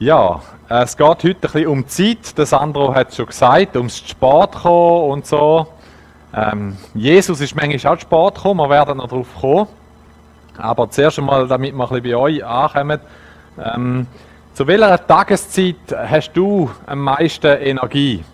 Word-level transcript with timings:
Ja, 0.00 0.40
es 0.70 0.96
geht 0.96 1.06
heute 1.06 1.28
ein 1.28 1.40
bisschen 1.40 1.66
um 1.66 1.82
die 1.82 1.88
Zeit. 1.88 2.38
Das 2.38 2.48
Sandro 2.50 2.94
hat 2.94 3.10
es 3.10 3.16
schon 3.16 3.26
gesagt, 3.26 3.76
ums 3.76 3.98
Sport 3.98 4.54
kommen 4.62 5.10
und 5.10 5.26
so. 5.26 5.66
Ähm, 6.34 6.78
Jesus 6.94 7.38
ist 7.42 7.54
manchmal 7.54 7.94
auch 7.94 8.00
Sport 8.00 8.36
gekommen, 8.36 8.60
wir 8.60 8.70
werden 8.70 8.96
noch 8.96 9.08
darauf 9.08 9.28
kommen. 9.38 9.66
Aber 10.56 10.88
zuerst 10.88 11.18
einmal, 11.18 11.46
damit 11.46 11.74
wir 11.74 11.82
ein 11.84 11.88
bisschen 11.90 12.02
bei 12.02 12.16
euch 12.16 12.42
ankommen. 12.42 12.98
Ähm, 13.62 14.06
zu 14.54 14.66
welcher 14.66 15.06
Tageszeit 15.06 15.76
hast 15.94 16.32
du 16.32 16.70
am 16.86 17.00
meisten 17.00 17.58
Energie? 17.58 18.24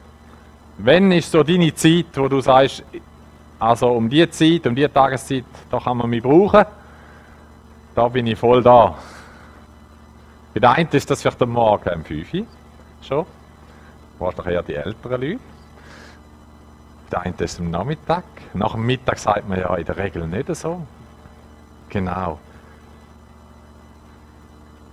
Wenn 0.78 1.10
ist 1.10 1.32
so 1.32 1.42
deine 1.42 1.74
Zeit, 1.74 2.06
wo 2.14 2.28
du 2.28 2.40
sagst, 2.40 2.84
also 3.58 3.88
um 3.88 4.08
die 4.08 4.30
Zeit, 4.30 4.68
um 4.68 4.76
die 4.76 4.86
Tageszeit, 4.86 5.44
da 5.68 5.80
kann 5.80 5.96
man 5.96 6.10
mich 6.10 6.22
brauchen. 6.22 6.64
Da 7.96 8.06
bin 8.06 8.28
ich 8.28 8.38
voll 8.38 8.62
da. 8.62 8.94
Bei 10.56 10.60
der 10.60 10.70
einen 10.70 10.88
ist 10.88 11.10
das 11.10 11.20
vielleicht 11.20 11.42
am 11.42 11.50
Morgen 11.50 11.96
um 11.96 12.02
5 12.02 12.32
Uhr 12.32 12.46
schon. 13.02 13.26
Wahrscheinlich 14.18 14.54
eher 14.54 14.62
die 14.62 14.74
älteren 14.74 15.20
Leute. 15.20 15.38
Bei 17.04 17.10
der 17.10 17.20
einen 17.20 17.34
ist 17.40 17.60
am 17.60 17.70
Nachmittag. 17.70 18.24
Nach 18.54 18.72
dem 18.72 18.86
Mittag 18.86 19.18
sagt 19.18 19.46
man 19.46 19.58
ja 19.58 19.76
in 19.76 19.84
der 19.84 19.98
Regel 19.98 20.26
nicht 20.26 20.56
so. 20.56 20.80
Genau. 21.90 22.38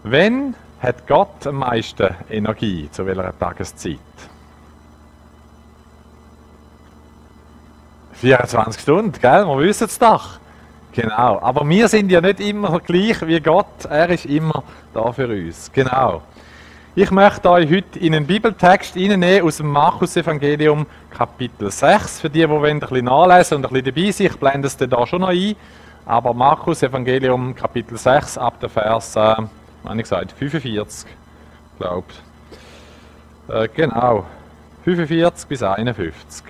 Wenn 0.04 0.54
hat 0.82 1.08
Gott 1.08 1.48
am 1.48 1.56
meisten 1.56 2.14
Energie 2.30 2.92
zu 2.92 3.06
welcher 3.06 3.40
Tageszeit? 3.40 4.00
24 8.12 8.82
Stunden, 8.82 9.14
gell? 9.14 9.48
Wir 9.48 9.60
wissen 9.60 9.86
es 9.86 9.98
doch. 9.98 10.40
Genau. 10.94 11.40
Aber 11.42 11.68
wir 11.68 11.88
sind 11.88 12.12
ja 12.12 12.22
nicht 12.22 12.40
immer 12.40 12.80
gleich 12.80 13.26
wie 13.26 13.40
Gott. 13.40 13.86
Er 13.90 14.10
ist 14.10 14.26
immer 14.26 14.64
da 14.94 15.12
für 15.12 15.28
uns. 15.28 15.72
Genau. 15.74 16.22
Ich 16.96 17.10
möchte 17.10 17.50
euch 17.50 17.68
heute 17.72 17.98
in 17.98 18.14
einen 18.14 18.28
Bibeltext 18.28 18.96
reinnehmen 18.96 19.42
aus 19.42 19.58
dem 19.58 19.72
Markus-Evangelium, 19.72 20.86
Kapitel 21.10 21.72
6. 21.72 22.22
Für 22.22 22.30
die, 22.30 22.42
die 22.42 22.50
wollen, 22.50 22.64
ein 22.76 22.80
bisschen 22.80 23.06
nachlesen 23.06 23.58
und 23.58 23.66
ein 23.66 23.72
bisschen 23.72 23.96
dabei 23.96 24.12
sind, 24.12 24.26
ich 24.28 24.38
blende 24.38 24.68
es 24.68 24.78
da 24.78 25.08
schon 25.08 25.22
noch 25.22 25.30
ein. 25.30 25.56
Aber 26.06 26.36
Markus-Evangelium, 26.36 27.56
Kapitel 27.56 27.98
6, 27.98 28.38
ab 28.38 28.60
der 28.60 28.70
Vers, 28.70 29.16
äh, 29.16 29.36
ich 29.94 29.98
gesagt, 29.98 30.34
45, 30.34 31.10
glaube 31.80 32.06
äh, 33.48 33.68
Genau. 33.74 34.26
45 34.84 35.48
bis 35.48 35.64
51. 35.64 36.44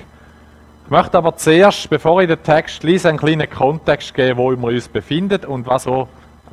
Ich 0.85 0.91
möchte 0.91 1.17
aber 1.17 1.35
zuerst, 1.37 1.89
bevor 1.89 2.21
ich 2.21 2.27
den 2.27 2.43
Text 2.43 2.83
lese, 2.83 3.09
einen 3.09 3.17
kleinen 3.17 3.49
Kontext 3.49 4.13
geben, 4.13 4.37
wo 4.37 4.51
wir 4.51 4.67
uns 4.67 4.87
befinden 4.87 5.45
und 5.45 5.65
was 5.65 5.83
so 5.83 6.07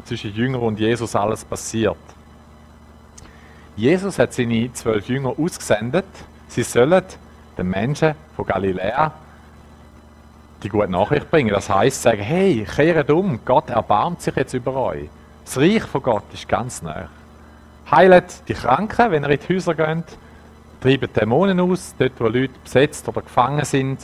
zwischen 0.05 0.33
Jünger 0.33 0.63
und 0.63 0.79
Jesus 0.79 1.17
alles 1.17 1.45
passiert. 1.45 1.97
Jesus 3.77 4.19
hat 4.19 4.33
seine 4.33 4.73
zwölf 4.73 5.09
Jünger 5.09 5.35
ausgesendet, 5.39 6.07
sie 6.49 6.63
sollen 6.63 7.03
den 7.59 7.69
Menschen 7.69 8.15
von 8.37 8.47
Galiläa 8.47 9.13
die 10.63 10.69
gute 10.69 10.91
Nachricht 10.91 11.31
bringen. 11.31 11.51
Das 11.51 11.71
heißt, 11.71 12.03
sagen, 12.03 12.23
hey, 12.23 12.67
kehret 12.71 13.11
um, 13.11 13.41
Gott 13.45 13.71
erbarmt 13.71 14.21
sich 14.23 14.37
jetzt 14.37 14.55
über 14.55 14.75
euch. 14.75 15.09
Das 15.45 15.59
Reich 15.59 15.83
von 15.83 16.03
Gott 16.03 16.25
ist 16.33 16.49
ganz 16.49 16.83
nah. 16.83 17.09
Heilet 17.91 18.47
die 18.47 18.55
Kranken, 18.55 19.11
wenn 19.11 19.25
ihr 19.25 19.31
in 19.31 19.41
die 19.41 19.55
Häuser 19.55 19.75
geht, 19.75 20.05
treibt 20.81 21.17
Dämonen 21.17 21.59
aus, 21.61 21.95
dort 21.99 22.13
wo 22.19 22.25
Leute 22.25 22.53
besetzt 22.63 23.09
oder 23.09 23.23
gefangen 23.23 23.65
sind, 23.65 24.01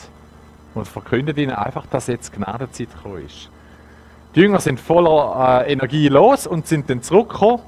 und 0.76 0.86
verkündet 0.86 1.38
ihnen 1.38 1.54
einfach, 1.54 1.86
dass 1.86 2.06
jetzt 2.06 2.32
Gnadenzeit 2.32 2.94
gekommen 2.94 3.24
ist. 3.24 3.50
Die 4.34 4.40
Jünger 4.40 4.60
sind 4.60 4.78
voller 4.78 5.64
äh, 5.64 5.72
Energie 5.72 6.08
los 6.08 6.46
und 6.46 6.66
sind 6.66 6.90
dann 6.90 7.02
zurückgekommen 7.02 7.60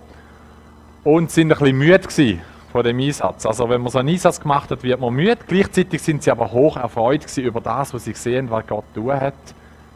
und 1.04 1.30
sind 1.30 1.50
ein 1.50 1.58
bisschen 1.58 1.78
müde 1.78 2.00
gewesen 2.00 2.40
von 2.70 2.84
dem 2.84 3.00
Einsatz. 3.00 3.46
Also 3.46 3.68
wenn 3.70 3.80
man 3.80 3.90
so 3.90 3.98
einen 3.98 4.10
Einsatz 4.10 4.40
gemacht 4.40 4.70
hat, 4.70 4.82
wird 4.82 5.00
man 5.00 5.14
müde. 5.14 5.38
Gleichzeitig 5.46 6.02
sind 6.02 6.22
sie 6.22 6.30
aber 6.30 6.52
hoch 6.52 6.76
erfreut 6.76 7.22
gewesen 7.22 7.44
über 7.44 7.62
das, 7.62 7.94
was 7.94 8.04
sie 8.04 8.12
sehen, 8.12 8.50
was 8.50 8.66
Gott 8.66 8.84
tun 8.94 9.12
hat, 9.12 9.34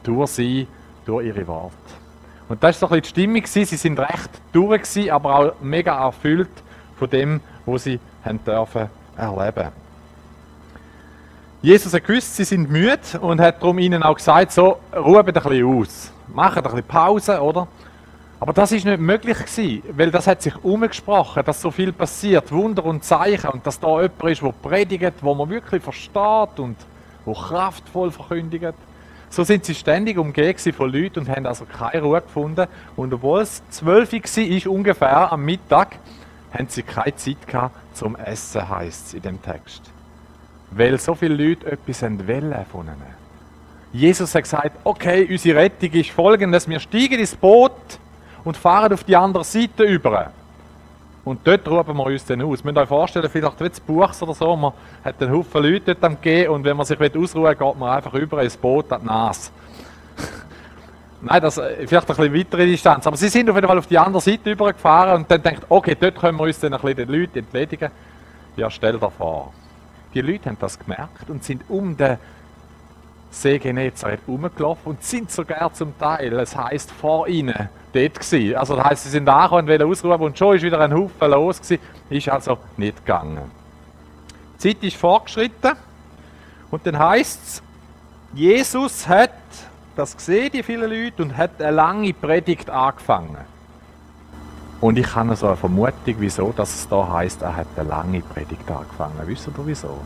durch 0.03 0.31
sie, 0.31 0.67
durch 1.05 1.27
ihre 1.27 1.47
Worte. 1.47 1.77
Und 2.49 2.63
das 2.63 2.81
war 2.81 2.89
so 2.89 2.95
ein 2.95 3.01
bisschen 3.01 3.15
die 3.15 3.21
Stimmung. 3.21 3.43
Gewesen. 3.43 3.65
Sie 3.67 3.77
sind 3.77 3.99
recht 3.99 4.31
durch, 4.53 4.83
gewesen, 4.83 5.11
aber 5.11 5.39
auch 5.39 5.53
mega 5.61 6.07
erfüllt 6.07 6.51
von 6.99 7.11
dem, 7.11 7.41
was 7.67 7.85
sie 7.85 8.01
haben 8.25 8.43
dürfen 8.45 8.89
erleben 9.17 9.82
Jesus 11.63 11.95
hat 11.95 12.05
gewusst, 12.05 12.35
sie 12.35 12.43
sind 12.43 12.69
müde 12.69 12.99
und 13.21 13.41
hat 13.41 13.63
darum 13.63 13.79
ihnen 13.79 14.03
auch 14.03 14.17
gesagt, 14.17 14.51
so, 14.51 14.79
ruht 14.93 15.29
ein 15.29 15.33
bisschen 15.33 15.65
aus. 15.65 16.13
Macht 16.35 16.57
ein 16.57 16.65
bisschen 16.65 16.83
Pause, 16.83 17.41
oder? 17.41 17.69
Aber 18.41 18.53
das 18.53 18.73
ist 18.73 18.85
nicht 18.85 18.99
möglich 18.99 19.39
gewesen, 19.39 19.85
weil 19.93 20.11
das 20.11 20.27
hat 20.27 20.43
sich 20.43 20.57
umgesprochen, 20.65 21.45
dass 21.45 21.63
so 21.63 21.71
viel 21.71 21.93
passiert, 21.93 22.51
Wunder 22.51 22.85
und 22.85 23.05
Zeichen 23.05 23.51
und 23.51 23.65
dass 23.65 23.79
da 23.79 24.03
jemand 24.03 24.25
ist, 24.25 24.43
der 24.43 24.53
predigt, 24.61 25.13
wo 25.21 25.37
man 25.37 25.51
wirklich 25.51 25.81
versteht 25.81 26.59
und 26.59 26.77
wo 27.25 27.33
kraftvoll 27.33 28.11
verkündigt. 28.11 28.75
So 29.31 29.45
sind 29.45 29.65
sie 29.65 29.77
ständig 29.77 30.19
umgeben 30.19 30.73
von 30.73 30.93
Leuten 30.93 31.21
und 31.21 31.29
haben 31.29 31.47
also 31.47 31.65
keine 31.65 32.03
Ruhe 32.03 32.23
gefunden. 32.23 32.67
Und 32.97 33.15
obwohl 33.15 33.43
es 33.43 33.63
zwölf 33.71 34.13
war, 34.13 34.73
ungefähr 34.73 35.31
am 35.31 35.45
Mittag, 35.45 35.95
haben 36.53 36.67
sie 36.69 36.83
keine 36.83 37.15
Zeit 37.15 37.47
gehabt 37.47 37.77
zum 37.97 38.17
Essen, 38.17 38.69
heißt 38.69 39.07
es 39.07 39.15
in 39.15 39.23
dem 39.23 39.41
Text 39.41 39.92
weil 40.75 40.99
so 40.99 41.15
viele 41.15 41.35
Leute 41.35 41.73
etwas 41.73 42.03
wollen 42.03 42.55
von 42.71 42.87
ihnen. 42.87 43.23
Jesus 43.93 44.35
hat 44.35 44.45
gesagt, 44.45 44.73
okay, 44.85 45.27
unsere 45.31 45.59
Rettung 45.59 45.91
ist 45.93 46.11
folgendes, 46.11 46.69
wir 46.69 46.81
steigen 46.81 47.19
ins 47.19 47.37
Boot 47.37 47.73
und 48.43 48.57
fahren 48.57 48.93
auf 48.93 49.05
die 49.05 49.15
andere 49.15 49.45
Seite 49.45 49.85
über. 49.85 50.33
Und 51.25 51.47
dort 51.47 51.69
rufen 51.69 51.97
wir 51.97 52.07
uns 52.07 52.25
dann 52.25 52.43
aus. 52.43 52.61
Ihr 52.61 52.65
müsst 52.65 52.79
euch 52.79 52.89
vorstellen, 52.89 53.29
vielleicht 53.31 53.61
wie 53.61 53.71
zu 53.71 53.83
Buchs 53.83 54.23
oder 54.23 54.35
so, 54.35 54.57
man 54.57 54.73
hat 55.05 55.23
einen 55.23 55.33
Haufen 55.33 55.63
Leute 55.63 55.95
dort 55.95 56.05
am 56.05 56.21
Gehen 56.21 56.49
und 56.49 56.65
wenn 56.65 56.77
man 56.77 56.87
sich 56.87 56.99
ausruhen 56.99 57.45
will, 57.45 57.55
geht 57.55 57.79
man 57.79 57.91
einfach 57.91 58.15
über 58.15 58.43
ins 58.43 58.57
Boot 58.57 58.91
an 58.91 59.03
die 59.03 59.07
Nase. 59.07 59.51
Nein, 61.21 61.41
das 61.43 61.55
vielleicht 61.55 61.93
ein 62.11 62.17
bisschen 62.17 62.35
weitere 62.35 62.67
Distanz. 62.67 63.07
Aber 63.07 63.17
sie 63.17 63.29
sind 63.29 63.49
auf 63.49 63.55
jeden 63.55 63.69
Fall 63.69 63.79
auf 63.79 63.87
die 63.87 63.99
andere 63.99 64.21
Seite 64.21 64.51
übergefahren 64.51 65.21
und 65.21 65.31
dann 65.31 65.43
denkt, 65.43 65.65
okay, 65.69 65.97
dort 65.99 66.19
können 66.19 66.39
wir 66.39 66.45
uns 66.45 66.59
dann 66.59 66.73
ein 66.75 66.81
bisschen 66.81 66.97
den 66.97 67.09
Leuten 67.09 67.39
entledigen. 67.39 67.91
Ja, 68.57 68.69
stell 68.69 68.99
dir 68.99 69.11
vor. 69.11 69.53
Die 70.15 70.21
Leute 70.21 70.51
haben 70.51 70.59
das 70.61 70.79
gemerkt 70.79 71.29
und 71.29 71.43
sind 71.43 71.63
um 71.69 71.97
den 71.97 72.19
See 73.31 73.59
Genezareth 73.59 74.21
herumgelaufen 74.27 74.93
und 74.93 75.03
sind 75.03 75.31
sogar 75.31 75.73
zum 75.73 75.99
Teil, 75.99 76.39
es 76.39 76.55
heisst, 76.55 76.91
vor 76.91 77.27
ihnen 77.29 77.71
dort 77.93 78.21
gewesen. 78.21 78.55
Also 78.57 78.77
das 78.77 78.85
heisst, 78.85 79.05
sie 79.05 79.11
sind 79.11 79.29
angekommen 79.29 79.69
wollen 79.69 79.91
ausrufen 79.91 80.23
und 80.23 80.39
schon 80.39 80.57
ist 80.57 80.63
wieder 80.63 80.81
ein 80.81 80.93
Haufen 80.93 81.31
los 81.31 81.61
gewesen. 81.63 81.83
Ist 82.11 82.29
also 82.29 82.59
nicht 82.77 82.99
gegangen. 82.99 83.51
Die 84.55 84.75
Zeit 84.75 84.85
ist 84.85 84.97
fortgeschritten 84.97 85.73
und 86.71 86.87
dann 86.87 86.99
heisst 86.99 87.41
es, 87.43 87.63
Jesus 88.35 89.09
hat 89.09 89.31
das 89.97 90.17
gesehen, 90.17 90.51
die 90.53 90.63
vielen 90.63 90.91
Leute, 90.91 91.23
und 91.23 91.37
hat 91.37 91.61
eine 91.61 91.71
lange 91.71 92.13
Predigt 92.15 92.71
angefangen. 92.71 93.37
Und 94.83 94.99
ich 94.99 95.15
habe 95.15 95.37
so 95.37 95.47
eine 95.47 95.57
Vermutung, 95.57 96.17
wieso 96.19 96.51
dass 96.51 96.75
es 96.75 96.89
da 96.89 97.09
heißt, 97.09 97.41
er 97.43 97.55
hat 97.55 97.69
eine 97.77 97.89
lange 97.89 98.21
Predigt 98.21 98.69
angefangen. 98.69 99.15
Wisst 99.27 99.47
ihr 99.47 99.53
wieso? 99.65 100.01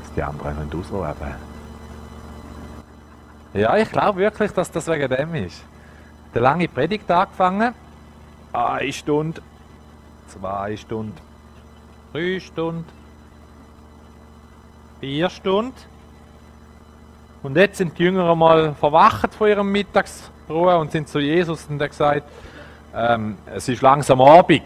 Dass 0.00 0.12
die 0.14 0.22
anderen 0.24 0.56
können 0.56 0.80
ausruhen. 0.80 1.14
Ja, 3.54 3.76
ich 3.76 3.92
glaube 3.92 4.18
wirklich, 4.18 4.50
dass 4.50 4.72
das 4.72 4.88
wegen 4.88 5.08
dem 5.08 5.36
ist. 5.36 5.62
Eine 6.34 6.42
lange 6.42 6.66
Predigt 6.66 7.08
angefangen. 7.12 7.74
Eine 8.52 8.92
Stunde, 8.92 9.40
zwei 10.26 10.76
Stunden, 10.76 11.16
drei 12.12 12.40
Stunden, 12.40 12.86
vier 14.98 15.30
Stunden. 15.30 15.76
Und 17.44 17.56
jetzt 17.56 17.78
sind 17.78 17.96
die 17.96 18.02
Jünger 18.02 18.34
mal 18.34 18.74
verwacht 18.74 19.32
von 19.32 19.48
ihrem 19.48 19.70
Mittagsruhe 19.70 20.76
und 20.76 20.90
sind 20.90 21.08
zu 21.08 21.20
Jesus 21.20 21.66
und 21.70 21.80
er 21.80 21.88
gesagt, 21.88 22.24
ähm, 22.94 23.38
es 23.46 23.68
ist 23.68 23.82
langsam 23.82 24.20
Abend. 24.20 24.62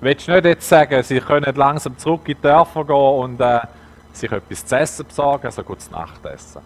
Willst 0.00 0.28
du 0.28 0.32
nicht 0.32 0.44
jetzt 0.44 0.68
sagen, 0.68 1.02
sie 1.02 1.20
können 1.20 1.54
langsam 1.56 1.96
zurück 1.98 2.28
in 2.28 2.36
die 2.36 2.42
Dörfer 2.42 2.84
gehen 2.84 2.94
und 2.94 3.40
äh, 3.40 3.60
sich 4.12 4.30
etwas 4.30 4.66
zu 4.66 4.76
essen 4.76 5.06
besorgen, 5.06 5.46
also 5.46 5.62
gut 5.62 5.78
Nachtessen. 5.90 6.62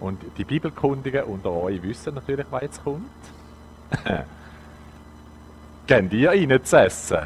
Und 0.00 0.20
die 0.36 0.44
Bibelkundigen 0.44 1.24
unter 1.24 1.50
euch 1.50 1.82
wissen 1.82 2.14
natürlich, 2.14 2.46
was 2.50 2.62
jetzt 2.62 2.84
kommt. 2.84 3.10
Gehen 5.86 6.10
ihr 6.10 6.30
rein 6.30 6.64
zu 6.64 6.78
essen? 6.78 7.18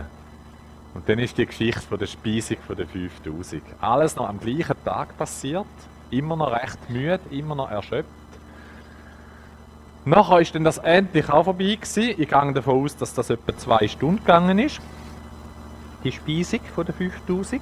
Und 0.95 1.09
dann 1.09 1.19
ist 1.19 1.39
die 1.39 1.47
Geschichte 1.47 1.81
von 1.81 1.99
der 1.99 2.07
Speisung 2.07 2.59
von 2.67 2.77
den 2.77 2.87
5000. 2.87 3.63
Alles 3.81 4.17
noch 4.17 4.29
am 4.29 4.39
gleichen 4.39 4.77
Tag 4.85 5.17
passiert, 5.17 5.67
immer 6.11 6.37
noch 6.37 6.53
recht 6.53 6.91
müde, 6.91 7.21
immer 7.31 7.55
noch 7.55 7.71
erschöpft. 7.71 8.20
Nachher 10.05 10.41
ist 10.41 10.55
dann 10.55 10.65
das 10.65 10.79
endlich 10.79 11.29
auch 11.29 11.45
vorbei 11.45 11.77
gewesen. 11.77 12.15
Ich 12.17 12.29
gehe 12.29 12.53
davon 12.53 12.85
aus, 12.85 12.97
dass 12.97 13.13
das 13.13 13.31
etwa 13.31 13.57
zwei 13.57 13.87
Stunden 13.87 14.19
gegangen 14.19 14.59
ist. 14.59 14.81
Die 16.05 16.13
Speisung 16.13 16.61
von 16.75 16.87
den 16.87 16.95
5000. 16.95 17.61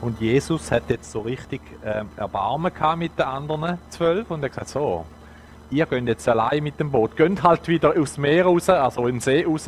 Und 0.00 0.20
Jesus 0.20 0.72
hat 0.72 0.84
jetzt 0.88 1.12
so 1.12 1.20
richtig 1.20 1.60
äh, 1.84 2.04
Erbarmen 2.16 2.72
gehabt 2.74 2.98
mit 2.98 3.16
den 3.18 3.26
anderen 3.26 3.78
zwölf 3.90 4.30
und 4.30 4.40
er 4.40 4.46
hat 4.46 4.52
gesagt, 4.52 4.70
so, 4.70 5.04
ihr 5.70 5.86
geht 5.86 6.06
jetzt 6.08 6.28
allein 6.28 6.62
mit 6.62 6.80
dem 6.80 6.90
Boot, 6.90 7.16
geht 7.16 7.42
halt 7.42 7.68
wieder 7.68 7.94
aufs 7.96 8.18
Meer 8.18 8.46
raus, 8.46 8.68
also 8.68 9.06
in 9.06 9.16
den 9.16 9.20
See 9.20 9.44
raus, 9.44 9.66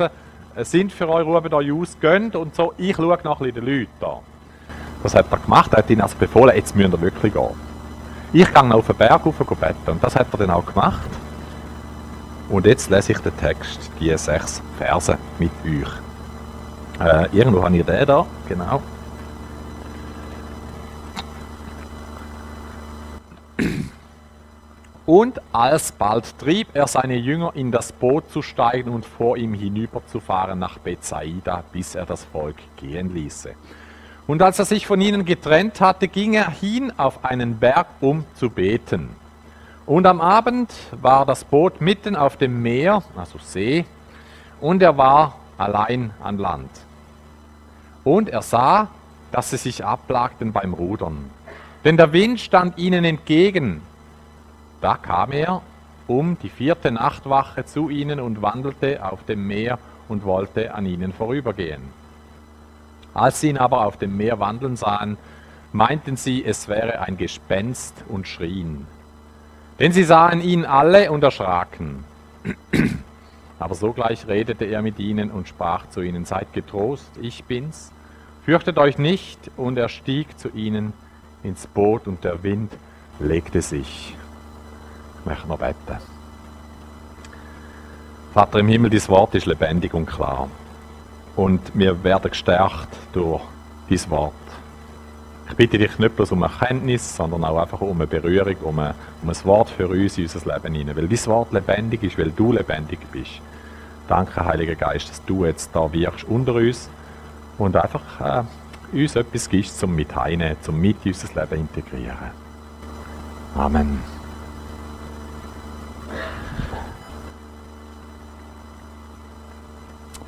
sind 0.57 0.91
für 0.91 1.07
euch, 1.07 1.25
ruft 1.25 1.53
euch 1.53 1.71
aus, 1.71 1.97
gönnt 2.01 2.35
und 2.35 2.53
so, 2.53 2.73
ich 2.77 2.95
schaue 2.97 3.17
nach 3.23 3.39
den 3.39 3.55
Leuten 3.55 3.87
da. 4.01 4.19
Das 5.03 5.15
hat 5.15 5.31
er 5.31 5.37
gemacht, 5.37 5.71
er 5.71 5.77
hat 5.77 5.89
ihnen 5.89 6.01
also 6.01 6.17
befohlen, 6.17 6.53
jetzt 6.53 6.75
müsst 6.75 6.91
ihr 6.91 7.01
wirklich 7.01 7.33
gehen. 7.33 7.74
Ich 8.37 8.53
gehe 8.53 8.73
auf 8.73 8.87
den 8.87 8.97
Berg 8.97 9.25
rauf 9.25 9.39
und 9.39 9.59
beten 9.61 9.91
und 9.91 10.03
das 10.03 10.13
hat 10.13 10.27
er 10.29 10.39
dann 10.39 10.49
auch 10.49 10.65
gemacht. 10.65 11.09
Und 12.49 12.65
jetzt 12.65 12.89
lese 12.89 13.13
ich 13.13 13.19
den 13.19 13.35
Text, 13.37 13.89
die 13.97 14.09
sechs 14.17 14.61
Verse 14.77 15.17
mit 15.39 15.51
euch. 15.63 15.87
Äh, 16.99 17.29
irgendwo 17.31 17.63
habe 17.63 17.77
ich 17.77 17.85
den 17.85 18.05
da, 18.05 18.25
genau. 18.49 18.81
Und 25.05 25.39
alsbald 25.53 26.37
trieb 26.37 26.67
er 26.73 26.87
seine 26.87 27.15
Jünger 27.15 27.53
in 27.55 27.71
das 27.71 27.93
Boot 27.93 28.29
zu 28.31 28.41
steigen 28.41 28.89
und 28.89 29.05
vor 29.05 29.37
ihm 29.37 29.53
hinüberzufahren 29.53 30.59
nach 30.59 30.77
Bethsaida, 30.79 31.63
bis 31.71 31.95
er 31.95 32.05
das 32.05 32.25
Volk 32.25 32.57
gehen 32.75 33.13
ließe. 33.13 33.51
Und 34.27 34.41
als 34.41 34.57
er 34.57 34.65
sich 34.65 34.87
von 34.87 34.99
ihnen 35.01 35.23
getrennt 35.23 35.81
hatte, 35.81 36.07
ging 36.07 36.33
er 36.33 36.49
hin 36.49 36.91
auf 36.97 37.23
einen 37.23 37.57
Berg, 37.59 37.87
um 38.01 38.25
zu 38.35 38.49
beten. 38.49 39.09
Und 39.85 40.07
am 40.07 40.19
Abend 40.19 40.73
war 40.91 41.25
das 41.25 41.43
Boot 41.43 41.79
mitten 41.79 42.15
auf 42.15 42.37
dem 42.37 42.63
Meer, 42.63 43.03
also 43.15 43.37
See, 43.37 43.85
und 44.59 44.81
er 44.81 44.97
war 44.97 45.35
allein 45.57 46.11
an 46.23 46.39
Land. 46.39 46.71
Und 48.03 48.29
er 48.29 48.41
sah, 48.41 48.87
dass 49.31 49.51
sie 49.51 49.57
sich 49.57 49.85
abplagten 49.85 50.53
beim 50.53 50.73
Rudern. 50.73 51.29
Denn 51.83 51.97
der 51.97 52.13
Wind 52.13 52.39
stand 52.39 52.79
ihnen 52.79 53.05
entgegen, 53.05 53.81
da 54.81 54.95
kam 54.95 55.31
er 55.31 55.61
um 56.07 56.37
die 56.39 56.49
vierte 56.49 56.91
Nachtwache 56.91 57.65
zu 57.65 57.89
ihnen 57.89 58.19
und 58.19 58.41
wandelte 58.41 59.03
auf 59.03 59.23
dem 59.25 59.47
Meer 59.47 59.79
und 60.07 60.23
wollte 60.23 60.73
an 60.73 60.85
ihnen 60.85 61.13
vorübergehen. 61.13 61.81
Als 63.15 63.41
sie 63.41 63.49
ihn 63.49 63.57
aber 63.57 63.87
auf 63.87 63.97
dem 63.97 64.15
Meer 64.15 64.39
wandeln 64.39 64.75
sahen, 64.75 65.17
meinten 65.71 66.17
sie, 66.17 66.45
es 66.45 66.67
wäre 66.67 66.99
ein 67.01 67.17
Gespenst 67.17 68.03
und 68.07 68.27
schrien. 68.27 68.85
Denn 69.79 69.91
sie 69.91 70.03
sahen 70.03 70.41
ihn 70.41 70.65
alle 70.65 71.11
und 71.11 71.23
erschraken. 71.23 72.03
Aber 73.59 73.73
sogleich 73.73 74.27
redete 74.27 74.65
er 74.65 74.81
mit 74.81 74.99
ihnen 74.99 75.31
und 75.31 75.47
sprach 75.47 75.89
zu 75.89 76.01
ihnen, 76.01 76.25
Seid 76.25 76.53
getrost, 76.53 77.09
ich 77.19 77.45
bin's, 77.45 77.91
fürchtet 78.43 78.77
euch 78.77 78.99
nicht, 78.99 79.49
und 79.57 79.77
er 79.77 79.89
stieg 79.89 80.37
zu 80.37 80.49
ihnen 80.49 80.93
ins 81.41 81.65
Boot 81.65 82.07
und 82.07 82.23
der 82.23 82.43
Wind 82.43 82.71
legte 83.19 83.61
sich 83.61 84.15
möchte 85.25 85.47
noch 85.47 85.57
beten. 85.57 85.97
Vater 88.33 88.59
im 88.59 88.67
Himmel, 88.67 88.89
dein 88.89 89.07
Wort 89.07 89.35
ist 89.35 89.45
lebendig 89.45 89.93
und 89.93 90.05
klar. 90.05 90.49
Und 91.35 91.61
wir 91.73 92.03
werden 92.03 92.29
gestärkt 92.29 92.95
durch 93.13 93.41
dein 93.89 94.09
Wort. 94.09 94.33
Ich 95.49 95.55
bitte 95.55 95.77
dich 95.77 95.99
nicht 95.99 96.15
bloß 96.15 96.31
um 96.31 96.41
Erkenntnis, 96.41 97.15
sondern 97.15 97.43
auch 97.43 97.61
einfach 97.61 97.81
um 97.81 97.97
eine 97.97 98.07
Berührung, 98.07 98.55
um 98.63 98.79
ein, 98.79 98.93
um 99.21 99.29
ein 99.29 99.35
Wort 99.43 99.69
für 99.69 99.87
uns 99.87 100.17
in 100.17 100.23
unser 100.23 100.53
Leben 100.53 100.73
hinein. 100.73 100.97
Weil 100.97 101.07
dein 101.07 101.25
Wort 101.27 101.53
lebendig 101.53 102.03
ist, 102.03 102.17
weil 102.17 102.31
du 102.31 102.51
lebendig 102.51 102.99
bist. 103.11 103.41
Danke, 104.07 104.45
Heiliger 104.45 104.75
Geist, 104.75 105.09
dass 105.09 105.23
du 105.25 105.45
jetzt 105.45 105.75
da 105.75 105.91
wirkst 105.91 106.25
unter 106.25 106.55
uns 106.55 106.89
und 107.57 107.75
einfach 107.75 108.43
äh, 108.93 109.01
uns 109.01 109.15
etwas 109.15 109.49
gibst, 109.49 109.79
zum 109.79 109.95
mit 109.95 110.15
heine, 110.15 110.57
zum 110.61 110.79
mit 110.79 110.97
in 111.05 111.13
unser 111.13 111.41
Leben 111.41 111.61
integrieren. 111.61 112.31
Amen. 113.55 114.14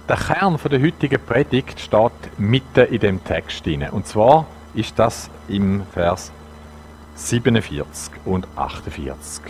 Der 0.09 0.15
Kern 0.15 0.57
der 0.71 0.81
heutigen 0.81 1.21
Predigt 1.21 1.81
steht 1.81 2.39
mitten 2.39 2.85
in 2.85 2.99
dem 2.99 3.23
Text 3.25 3.65
drin. 3.65 3.85
Und 3.91 4.07
zwar 4.07 4.45
ist 4.73 4.97
das 4.97 5.29
im 5.49 5.83
Vers 5.91 6.31
47 7.15 8.13
und 8.23 8.47
48. 8.55 9.43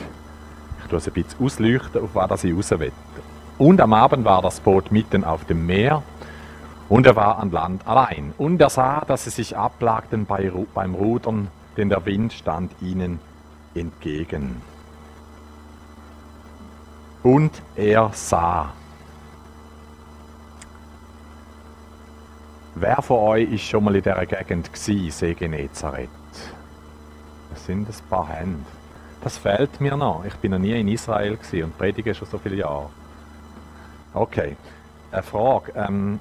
Ich 0.82 0.90
tue 0.90 0.98
es 0.98 1.08
ein 1.08 1.14
bisschen 1.14 1.46
ausleuchten, 1.46 2.02
auf 2.04 2.16
was 2.16 2.44
ich 2.44 2.56
raus 2.56 2.72
will. 2.72 2.92
Und 3.60 3.80
am 3.82 3.94
Abend 3.94 4.26
war 4.26 4.42
das 4.42 4.60
Boot 4.60 4.92
mitten 4.92 5.24
auf 5.24 5.46
dem 5.46 5.64
Meer 5.68 6.02
und 6.90 7.06
er 7.06 7.16
war 7.16 7.38
an 7.38 7.52
Land 7.52 7.86
allein. 7.86 8.34
Und 8.40 8.60
er 8.60 8.72
sah, 8.72 9.06
dass 9.06 9.26
sie 9.26 9.30
sich 9.30 9.56
abplagten 9.56 10.26
beim 10.26 10.96
Rudern, 10.96 11.50
denn 11.76 11.90
der 11.90 12.04
Wind 12.08 12.34
stand 12.34 12.72
ihnen 12.82 13.20
entgegen. 13.76 14.60
Und 17.22 17.62
er 17.76 18.10
sah. 18.14 18.74
Wer 22.80 23.02
von 23.02 23.18
euch 23.18 23.52
ist 23.54 23.64
schon 23.64 23.84
mal 23.84 23.96
in 23.96 24.04
dieser 24.04 24.24
Gegend 24.28 24.72
gewesen, 24.72 25.10
See 25.10 25.34
Genezareth? 25.34 26.10
Das 27.50 27.66
sind 27.66 27.90
ein 27.90 27.96
paar 28.08 28.30
Hände. 28.30 28.60
Das 29.24 29.40
fehlt 29.40 29.82
mir 29.82 29.98
noch. 29.98 30.24
Ich 30.26 30.36
bin 30.36 30.52
noch 30.52 30.60
nie 30.60 30.80
in 30.80 30.88
Israel 30.88 31.40
und 31.54 31.78
predige 31.80 32.14
schon 32.14 32.28
so 32.28 32.38
viele 32.38 32.58
Jahre. 32.58 32.92
Okay. 34.14 34.56
Eine 35.12 35.24
Frage. 35.24 35.74
Ähm, 35.76 36.20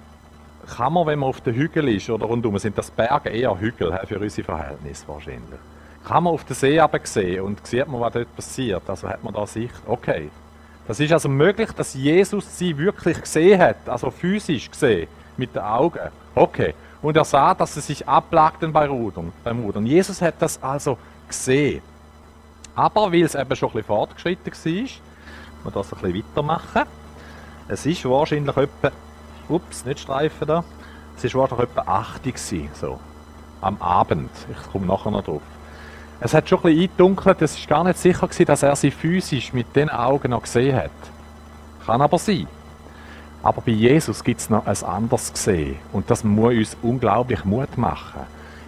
kann 0.66 0.94
man, 0.94 1.06
wenn 1.06 1.18
man 1.18 1.28
auf 1.28 1.42
den 1.42 1.54
Hügel 1.54 1.90
ist 1.90 2.08
oder 2.08 2.24
rundum, 2.24 2.58
sind 2.58 2.78
das 2.78 2.90
Berge 2.90 3.28
eher 3.28 3.60
Hügel 3.60 3.92
für 4.06 4.18
unsere 4.18 4.46
Verhältnisse 4.46 5.06
wahrscheinlich. 5.08 5.60
Kann 6.06 6.24
man 6.24 6.32
auf 6.32 6.44
den 6.44 6.54
See 6.54 6.80
sehen 7.04 7.42
und 7.42 7.66
sieht 7.66 7.86
man, 7.86 8.00
was 8.00 8.14
dort 8.14 8.34
passiert? 8.34 8.88
Also 8.88 9.10
hat 9.10 9.22
man 9.22 9.34
da 9.34 9.46
Sicht? 9.46 9.74
Okay. 9.86 10.30
Das 10.88 11.00
ist 11.00 11.12
also 11.12 11.28
möglich, 11.28 11.70
dass 11.72 11.92
Jesus 11.92 12.56
sie 12.56 12.78
wirklich 12.78 13.20
gesehen 13.20 13.60
hat, 13.60 13.86
also 13.86 14.10
physisch 14.10 14.70
gesehen, 14.70 15.06
mit 15.36 15.54
den 15.54 15.62
Augen. 15.62 16.00
Okay. 16.36 16.74
Und 17.02 17.16
er 17.16 17.24
sah, 17.24 17.54
dass 17.54 17.74
sie 17.74 17.80
sich 17.80 18.06
abplagten 18.06 18.72
bei 18.72 18.86
Rudern, 18.88 19.32
beim 19.42 19.60
Rudern. 19.60 19.86
Jesus 19.86 20.20
hat 20.20 20.34
das 20.38 20.62
also 20.62 20.98
gesehen. 21.26 21.82
Aber 22.74 23.10
weil 23.10 23.22
es 23.22 23.34
eben 23.34 23.56
schon 23.56 23.70
ein 23.70 23.72
bisschen 23.72 23.86
fortgeschritten 23.86 24.52
war, 24.52 24.72
wir 25.64 25.72
das 25.72 25.92
ein 25.92 26.00
bisschen 26.00 26.24
weitermachen. 26.24 26.82
Es 27.68 27.86
ist 27.86 28.04
wahrscheinlich 28.04 28.56
etwa, 28.56 28.92
ups, 29.48 29.84
nicht 29.84 30.00
streifen 30.00 30.46
da, 30.46 30.64
es 31.16 31.24
ist 31.24 31.34
wahrscheinlich 31.34 31.70
etwa 31.70 31.80
80 31.82 32.34
gewesen, 32.34 32.70
so, 32.74 33.00
am 33.62 33.80
Abend. 33.80 34.30
Ich 34.50 34.70
komme 34.70 34.86
nachher 34.86 35.10
noch 35.10 35.24
drauf. 35.24 35.42
Es 36.20 36.34
hat 36.34 36.48
schon 36.48 36.58
ein 36.58 36.62
bisschen 36.64 36.82
eingedunkelt, 36.82 37.42
es 37.42 37.58
ist 37.58 37.68
gar 37.68 37.84
nicht 37.84 37.98
sicher 37.98 38.26
gewesen, 38.26 38.46
dass 38.46 38.62
er 38.62 38.76
sie 38.76 38.90
physisch 38.90 39.52
mit 39.52 39.74
den 39.74 39.90
Augen 39.90 40.30
noch 40.30 40.42
gesehen 40.42 40.76
hat. 40.76 40.90
Kann 41.84 42.02
aber 42.02 42.18
sein. 42.18 42.46
Aber 43.46 43.60
bei 43.60 43.70
Jesus 43.70 44.24
gibt 44.24 44.40
es 44.40 44.50
noch 44.50 44.66
ein 44.66 44.82
anderes 44.82 45.32
Gesehen. 45.32 45.76
Und 45.92 46.10
das 46.10 46.24
muss 46.24 46.52
uns 46.52 46.76
unglaublich 46.82 47.44
Mut 47.44 47.78
machen. 47.78 48.22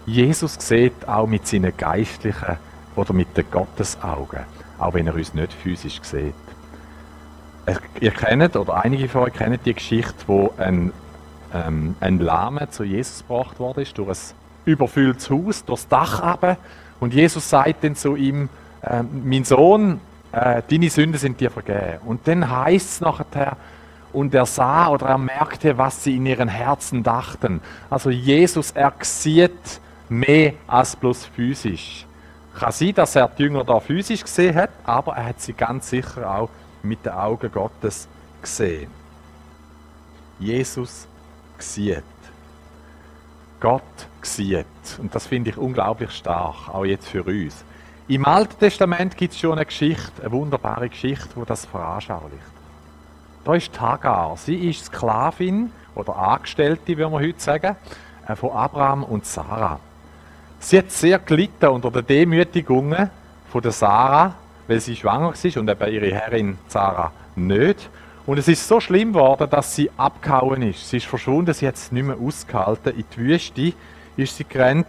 Jesus 0.06 0.54
sieht 0.60 1.08
auch 1.08 1.26
mit 1.26 1.48
seinen 1.48 1.76
geistlichen 1.76 2.58
oder 2.94 3.12
mit 3.12 3.36
den 3.36 3.50
Gottesaugen, 3.50 4.44
auch 4.78 4.94
wenn 4.94 5.08
er 5.08 5.16
uns 5.16 5.34
nicht 5.34 5.52
physisch 5.52 5.98
sieht. 6.02 6.32
Ihr 8.00 8.12
kennt, 8.12 8.54
oder 8.54 8.84
einige 8.84 9.08
von 9.08 9.22
euch 9.22 9.32
kennen 9.32 9.58
die 9.64 9.74
Geschichte, 9.74 10.14
wo 10.28 10.54
ein, 10.58 10.92
ähm, 11.52 11.96
ein 11.98 12.20
Lahme 12.20 12.70
zu 12.70 12.84
Jesus 12.84 13.24
gebracht 13.26 13.58
worden 13.58 13.80
ist, 13.80 13.98
durch 13.98 14.10
ein 14.10 14.16
überfülltes 14.64 15.28
Haus, 15.28 15.64
durchs 15.64 15.88
Dach 15.88 16.22
runter. 16.22 16.56
Und 17.00 17.12
Jesus 17.12 17.50
sagt 17.50 17.82
dann 17.82 17.96
zu 17.96 18.14
ihm, 18.14 18.48
äh, 18.82 19.02
mein 19.02 19.42
Sohn, 19.42 20.00
äh, 20.30 20.62
deine 20.70 20.88
Sünden 20.88 21.18
sind 21.18 21.40
dir 21.40 21.50
vergeben. 21.50 21.98
Und 22.06 22.28
dann 22.28 22.48
heißt 22.48 22.88
es 22.88 23.00
nachher, 23.00 23.56
und 24.12 24.34
er 24.34 24.46
sah 24.46 24.88
oder 24.88 25.06
er 25.06 25.18
merkte, 25.18 25.76
was 25.78 26.04
sie 26.04 26.16
in 26.16 26.26
ihren 26.26 26.48
Herzen 26.48 27.02
dachten. 27.02 27.60
Also 27.90 28.10
Jesus, 28.10 28.70
er 28.72 28.92
sieht 29.00 29.80
mehr 30.08 30.54
als 30.66 30.96
bloß 30.96 31.26
physisch. 31.26 32.06
Kann 32.58 32.72
sein, 32.72 32.94
dass 32.94 33.14
er 33.14 33.28
die 33.28 33.42
Jünger 33.44 33.64
da 33.64 33.78
physisch 33.78 34.22
gesehen 34.22 34.56
hat, 34.56 34.70
aber 34.84 35.16
er 35.16 35.26
hat 35.26 35.40
sie 35.40 35.52
ganz 35.52 35.90
sicher 35.90 36.28
auch 36.30 36.50
mit 36.82 37.04
den 37.04 37.12
Augen 37.12 37.52
Gottes 37.52 38.08
gesehen. 38.40 38.90
Jesus 40.38 41.06
sieht. 41.58 42.02
Gott 43.60 43.82
sieht. 44.22 44.66
Und 44.98 45.14
das 45.14 45.26
finde 45.26 45.50
ich 45.50 45.56
unglaublich 45.56 46.10
stark, 46.12 46.68
auch 46.68 46.84
jetzt 46.84 47.08
für 47.08 47.24
uns. 47.24 47.64
Im 48.06 48.24
Alten 48.24 48.58
Testament 48.58 49.16
gibt 49.16 49.34
es 49.34 49.40
schon 49.40 49.52
eine 49.52 49.66
Geschichte, 49.66 50.22
eine 50.22 50.32
wunderbare 50.32 50.88
Geschichte, 50.88 51.28
wo 51.34 51.44
das 51.44 51.66
veranschaulicht. 51.66 52.57
Da 53.44 53.54
ist 53.54 53.80
Hagar. 53.80 54.36
Sie 54.36 54.68
ist 54.68 54.86
Sklavin 54.86 55.72
oder 55.94 56.16
Angestellte, 56.16 56.88
wie 56.88 56.98
wir 56.98 57.10
heute 57.10 57.40
sagen, 57.40 57.76
äh, 58.26 58.36
von 58.36 58.52
Abraham 58.52 59.04
und 59.04 59.24
Sarah. 59.26 59.80
Sie 60.60 60.78
hat 60.78 60.90
sehr 60.90 61.18
gelitten 61.18 61.66
unter 61.66 61.90
den 61.90 62.06
Demütigungen 62.06 63.10
von 63.50 63.62
der 63.62 63.72
Sarah, 63.72 64.34
weil 64.66 64.80
sie 64.80 64.96
schwanger 64.96 65.32
war 65.32 65.60
und 65.60 65.70
eben 65.70 65.92
ihre 65.92 66.14
Herrin 66.14 66.58
Sarah 66.68 67.12
nicht. 67.36 67.88
Und 68.26 68.38
es 68.38 68.48
ist 68.48 68.68
so 68.68 68.78
schlimm 68.78 69.14
geworden, 69.14 69.48
dass 69.48 69.74
sie 69.74 69.90
abgehauen 69.96 70.60
ist. 70.62 70.90
Sie 70.90 70.98
ist 70.98 71.06
verschwunden, 71.06 71.54
sie 71.54 71.66
hat 71.66 71.76
es 71.76 71.90
nicht 71.90 72.04
mehr 72.04 72.18
ausgehalten. 72.18 72.94
In 72.94 73.04
die 73.16 73.18
Wüste 73.18 73.72
ist 74.18 74.36
sie 74.36 74.44
gerannt. 74.44 74.86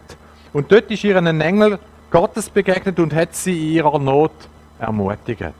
Und 0.52 0.72
dort 0.72 0.92
ist 0.92 1.04
ihr 1.06 1.16
ein 1.16 1.40
Engel 1.40 1.80
Gottes 2.12 2.50
begegnet 2.50 3.00
und 3.00 3.14
hat 3.14 3.36
sie 3.36 3.70
in 3.70 3.76
ihrer 3.76 3.98
Not 3.98 4.34
ermutigt. 4.80 5.54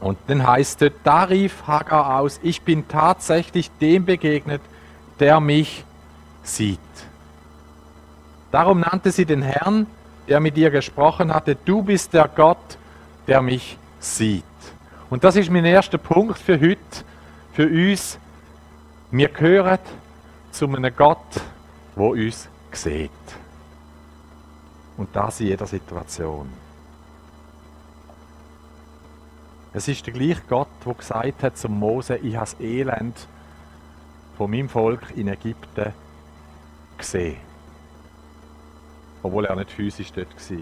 Und 0.00 0.18
dann 0.28 0.46
heißt 0.46 0.82
es, 0.82 0.92
da 1.02 1.24
rief 1.24 1.66
Hagar 1.66 2.20
aus, 2.20 2.38
ich 2.42 2.62
bin 2.62 2.86
tatsächlich 2.86 3.70
dem 3.80 4.04
begegnet, 4.04 4.62
der 5.18 5.40
mich 5.40 5.84
sieht. 6.42 6.78
Darum 8.52 8.80
nannte 8.80 9.10
sie 9.10 9.26
den 9.26 9.42
Herrn, 9.42 9.86
der 10.28 10.40
mit 10.40 10.56
ihr 10.56 10.70
gesprochen 10.70 11.34
hatte, 11.34 11.56
du 11.56 11.82
bist 11.82 12.14
der 12.14 12.28
Gott, 12.28 12.78
der 13.26 13.42
mich 13.42 13.76
sieht. 13.98 14.44
Und 15.10 15.24
das 15.24 15.36
ist 15.36 15.50
mein 15.50 15.64
erster 15.64 15.98
Punkt 15.98 16.38
für 16.38 16.60
heute, 16.60 16.78
für 17.52 17.66
uns. 17.66 18.18
Wir 19.10 19.28
gehören 19.28 19.78
zu 20.50 20.66
einem 20.66 20.94
Gott, 20.94 21.40
wo 21.96 22.12
uns 22.12 22.48
sieht. 22.72 23.10
Und 24.96 25.14
das 25.14 25.40
in 25.40 25.48
jeder 25.48 25.66
Situation. 25.66 26.48
Es 29.72 29.86
ist 29.86 30.06
der 30.06 30.14
gleiche 30.14 30.42
Gott, 30.48 30.68
der 30.84 30.94
gesagt 30.94 31.42
hat 31.42 31.58
zum 31.58 31.78
Mose, 31.78 32.16
ich 32.16 32.36
habe 32.36 32.46
das 32.50 32.60
Elend 32.60 33.28
von 34.36 34.50
meinem 34.50 34.68
Volk 34.68 35.02
in 35.16 35.28
Ägypten 35.28 35.92
gesehen. 36.96 37.36
Obwohl 39.22 39.44
er 39.44 39.56
nicht 39.56 39.70
physisch 39.70 40.12
dort 40.12 40.34
war. 40.34 40.58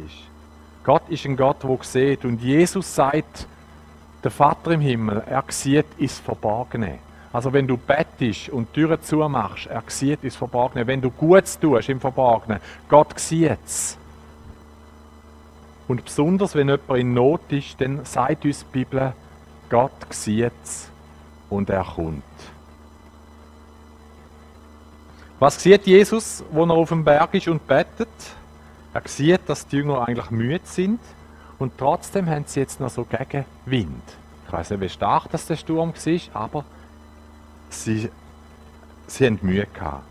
Gott 0.82 1.08
ist 1.08 1.24
ein 1.24 1.36
Gott, 1.36 1.62
der 1.62 1.78
sieht. 1.82 2.24
Und 2.24 2.40
Jesus 2.40 2.94
sagt, 2.94 3.46
der 4.24 4.30
Vater 4.30 4.72
im 4.72 4.80
Himmel, 4.80 5.22
er 5.26 5.44
sieht 5.48 5.86
ins 5.98 6.18
Verborgene. 6.18 6.98
Also 7.32 7.52
wenn 7.52 7.66
du 7.66 7.76
bettest 7.76 8.48
und 8.48 8.72
Türen 8.72 9.00
zumachst, 9.02 9.66
er 9.66 9.82
sieht 9.86 10.24
ins 10.24 10.36
Verborgene. 10.36 10.86
Wenn 10.86 11.00
du 11.00 11.10
Gutes 11.10 11.58
tust 11.60 11.88
im 11.88 12.00
Verborgenen, 12.00 12.60
Gott 12.88 13.18
sieht 13.20 13.58
es. 13.64 13.98
Und 15.88 16.04
besonders, 16.04 16.54
wenn 16.54 16.68
jemand 16.68 16.98
in 16.98 17.14
Not 17.14 17.40
ist, 17.50 17.80
dann 17.80 18.04
sagt 18.04 18.44
uns 18.44 18.60
die 18.60 18.78
Bibel, 18.78 19.12
Gott 19.68 19.92
sieht 20.10 20.52
es 20.62 20.90
und 21.48 21.70
er 21.70 21.84
kommt. 21.84 22.22
Was 25.38 25.62
sieht 25.62 25.86
Jesus, 25.86 26.42
wo 26.50 26.64
er 26.64 26.70
auf 26.70 26.88
dem 26.88 27.04
Berg 27.04 27.34
ist 27.34 27.48
und 27.48 27.66
bettet? 27.66 28.08
Er 28.94 29.02
sieht, 29.04 29.42
dass 29.46 29.66
die 29.66 29.76
Jünger 29.76 30.08
eigentlich 30.08 30.30
müde 30.30 30.64
sind 30.64 31.00
und 31.58 31.76
trotzdem 31.76 32.26
haben 32.28 32.44
sie 32.46 32.60
jetzt 32.60 32.80
noch 32.80 32.90
so 32.90 33.04
Gegenwind. 33.04 34.02
Ich 34.46 34.52
weiß 34.52 34.70
nicht, 34.70 34.80
wie 34.80 34.88
stark 34.88 35.30
das 35.30 35.46
der 35.46 35.56
Sturm 35.56 35.92
war, 35.92 36.42
aber 36.42 36.64
sie, 37.68 38.10
sie 39.06 39.26
haben 39.26 39.38
Mühe 39.42 39.66
gehabt. 39.66 40.04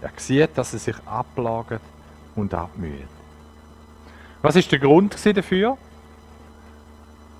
Er 0.00 0.10
sieht, 0.16 0.58
dass 0.58 0.72
sie 0.72 0.78
sich 0.78 0.96
ablagern 1.06 1.80
und 2.34 2.52
abmühen. 2.52 3.21
Was 4.42 4.56
ist 4.56 4.72
der 4.72 4.80
Grund 4.80 5.16
dafür? 5.24 5.78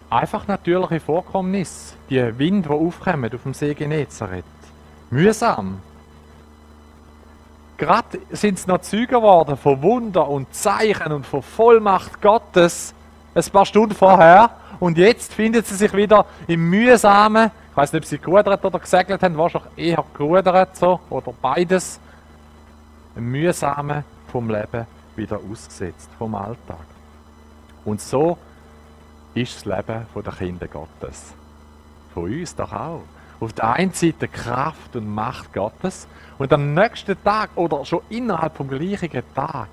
Einfach 0.08 0.46
natürliche 0.46 1.00
Vorkommnisse. 1.00 1.96
Die 2.08 2.38
Wind, 2.38 2.66
die 2.66 2.70
aufkommen 2.70 3.32
auf 3.34 3.42
dem 3.42 3.54
See 3.54 3.74
Genezareth. 3.74 4.44
Mühsam. 5.10 5.80
Gerade 7.76 8.20
sind 8.30 8.58
es 8.58 8.66
noch 8.68 8.82
Zeugen 8.82 9.08
geworden 9.08 9.56
von 9.56 9.82
Wunder 9.82 10.28
und 10.28 10.54
Zeichen 10.54 11.10
und 11.10 11.26
von 11.26 11.42
Vollmacht 11.42 12.22
Gottes 12.22 12.94
ein 13.34 13.42
paar 13.50 13.66
Stunden 13.66 13.96
vorher. 13.96 14.50
Und 14.78 14.96
jetzt 14.96 15.32
finden 15.32 15.64
sie 15.64 15.74
sich 15.74 15.92
wieder 15.92 16.26
im 16.46 16.70
mühsamen, 16.70 17.50
ich 17.70 17.76
weiß 17.76 17.92
nicht, 17.92 18.02
ob 18.02 18.08
sie 18.08 18.18
gerudert 18.18 18.64
oder 18.64 18.78
gesegelt 18.78 19.22
haben, 19.22 19.36
wahrscheinlich 19.36 19.70
eher 19.76 20.04
gerudert 20.16 20.76
so, 20.76 21.00
oder 21.10 21.32
beides, 21.40 21.98
im 23.16 23.30
mühsamen 23.30 24.04
vom 24.30 24.48
Leben 24.48 24.86
wieder 25.16 25.40
ausgesetzt, 25.50 26.10
vom 26.18 26.34
Alltag. 26.34 26.91
Und 27.84 28.00
so 28.00 28.38
ist 29.34 29.56
das 29.56 29.64
Leben 29.64 30.06
der 30.14 30.32
Kinder 30.32 30.68
Gottes. 30.68 31.34
Von 32.14 32.24
uns 32.24 32.54
doch 32.54 32.72
auch. 32.72 33.02
Auf 33.40 33.52
der 33.54 33.72
einen 33.72 33.92
Seite 33.92 34.28
Kraft 34.28 34.94
und 34.94 35.12
Macht 35.12 35.52
Gottes 35.52 36.06
und 36.38 36.52
am 36.52 36.74
nächsten 36.74 37.20
Tag 37.24 37.50
oder 37.56 37.84
schon 37.84 38.02
innerhalb 38.08 38.56
vom 38.56 38.68
gleichen 38.68 39.22
Tag 39.34 39.68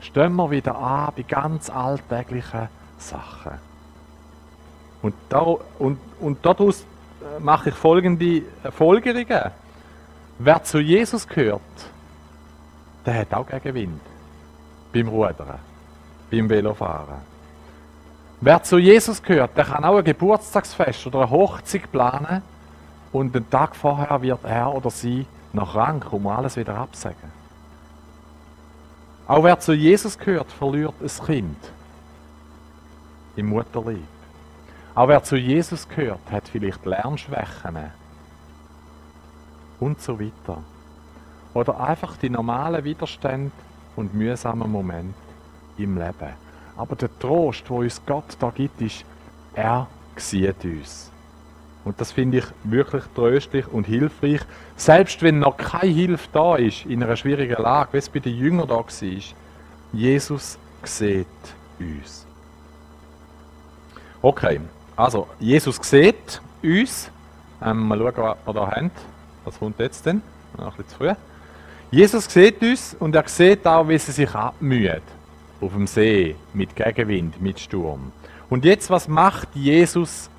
stehen 0.00 0.34
wir 0.34 0.50
wieder 0.50 0.76
an 0.76 1.12
bei 1.16 1.22
ganz 1.22 1.70
alltäglichen 1.70 2.68
Sachen. 2.98 3.52
Und, 5.02 5.14
da, 5.28 5.40
und, 5.78 5.98
und 6.20 6.44
daraus 6.44 6.80
äh, 6.80 7.40
mache 7.40 7.68
ich 7.68 7.74
folgende 7.74 8.42
Folgerungen. 8.70 9.50
Wer 10.38 10.62
zu 10.64 10.80
Jesus 10.80 11.28
gehört, 11.28 11.60
der 13.06 13.20
hat 13.20 13.34
auch 13.34 13.46
Gegenwind. 13.46 14.00
Beim 14.92 15.08
Rudern, 15.08 15.58
beim 16.30 16.48
Velofahren. 16.48 17.33
Wer 18.46 18.62
zu 18.62 18.76
Jesus 18.76 19.22
gehört, 19.22 19.56
der 19.56 19.64
kann 19.64 19.86
auch 19.86 19.96
ein 19.96 20.04
Geburtstagsfest 20.04 21.06
oder 21.06 21.20
eine 21.20 21.30
Hochzeit 21.30 21.90
planen 21.90 22.42
und 23.10 23.34
den 23.34 23.48
Tag 23.48 23.74
vorher 23.74 24.20
wird 24.20 24.44
er 24.44 24.70
oder 24.74 24.90
sie 24.90 25.24
nach 25.54 25.74
Rang 25.74 26.04
um 26.10 26.26
alles 26.26 26.58
wieder 26.58 26.76
absagen. 26.76 27.32
Auch 29.26 29.44
wer 29.44 29.58
zu 29.58 29.72
Jesus 29.72 30.18
gehört, 30.18 30.52
verliert 30.52 30.92
ein 31.00 31.24
Kind 31.24 31.56
im 33.36 33.46
Mutterleib. 33.46 33.96
Auch 34.94 35.08
wer 35.08 35.22
zu 35.22 35.36
Jesus 35.36 35.88
gehört, 35.88 36.30
hat 36.30 36.46
vielleicht 36.46 36.84
Lernschwächen 36.84 37.78
und 39.80 40.02
so 40.02 40.20
weiter. 40.20 40.62
Oder 41.54 41.80
einfach 41.80 42.18
die 42.18 42.28
normalen 42.28 42.84
Widerstände 42.84 43.52
und 43.96 44.12
mühsamen 44.12 44.70
Momente 44.70 45.14
im 45.78 45.96
Leben. 45.96 46.43
Aber 46.76 46.96
der 46.96 47.10
Trost, 47.18 47.68
wo 47.70 47.78
uns 47.78 48.00
Gott 48.04 48.36
da 48.40 48.50
gibt, 48.50 48.80
ist, 48.80 49.04
er 49.54 49.86
sieht 50.16 50.64
uns. 50.64 51.10
Und 51.84 52.00
das 52.00 52.12
finde 52.12 52.38
ich 52.38 52.44
wirklich 52.64 53.04
tröstlich 53.14 53.66
und 53.68 53.86
hilfreich. 53.86 54.40
Selbst 54.76 55.22
wenn 55.22 55.38
noch 55.38 55.56
keine 55.56 55.92
Hilfe 55.92 56.28
da 56.32 56.56
ist, 56.56 56.86
in 56.86 57.02
einer 57.02 57.16
schwierigen 57.16 57.62
Lage, 57.62 57.92
wie 57.92 57.98
es 57.98 58.08
bei 58.08 58.20
den 58.20 58.36
Jüngern 58.36 58.66
da 58.66 58.76
war, 58.76 58.86
Jesus 59.92 60.58
sieht 60.82 61.26
uns. 61.78 62.26
Okay, 64.22 64.60
also 64.96 65.28
Jesus 65.38 65.78
sieht 65.82 66.40
uns. 66.62 67.10
Ähm, 67.62 67.86
mal 67.86 67.98
schauen, 67.98 68.14
was 68.16 68.46
wir 68.46 68.54
da 68.54 68.70
haben. 68.70 68.90
Was 69.44 69.58
kommt 69.58 69.78
jetzt 69.78 70.06
denn? 70.06 70.22
Ein 70.56 70.64
bisschen 70.70 70.88
zu 70.88 70.96
früh. 70.96 71.12
Jesus 71.90 72.24
sieht 72.24 72.62
uns 72.62 72.96
und 72.98 73.14
er 73.14 73.28
sieht 73.28 73.66
auch, 73.66 73.86
wie 73.86 73.98
sie 73.98 74.12
sich 74.12 74.34
abmühen 74.34 75.02
auf 75.60 75.72
dem 75.72 75.86
See 75.86 76.36
mit 76.52 76.76
Gegenwind, 76.76 77.40
mit 77.40 77.60
Sturm. 77.60 78.12
Und 78.50 78.64
jetzt, 78.64 78.90
was 78.90 79.08
macht 79.08 79.48
Jesus, 79.54 80.30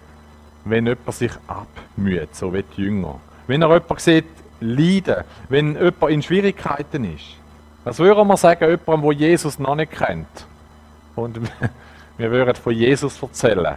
wenn 0.64 0.86
jemand 0.86 1.14
sich 1.14 1.32
abmüht, 1.48 2.36
so 2.36 2.54
wie 2.54 2.64
die 2.76 2.84
Jünger? 2.84 3.20
Wenn 3.48 3.62
er 3.62 3.74
jemanden 3.74 4.00
sieht, 4.00 4.26
leiden, 4.60 5.24
wenn 5.50 5.76
jemand 5.76 6.12
in 6.12 6.22
Schwierigkeiten 6.22 7.16
ist. 7.16 7.36
Was 7.84 8.00
würden 8.00 8.28
wir 8.28 8.38
sagen, 8.38 8.70
jemandem, 8.70 9.02
wo 9.04 9.12
Jesus 9.12 9.60
noch 9.60 9.76
nicht 9.76 9.92
kennt? 9.92 10.48
Und 11.16 11.40
wir 12.18 12.32
würden 12.32 12.56
von 12.56 12.74
Jesus 12.74 13.22
erzählen. 13.22 13.76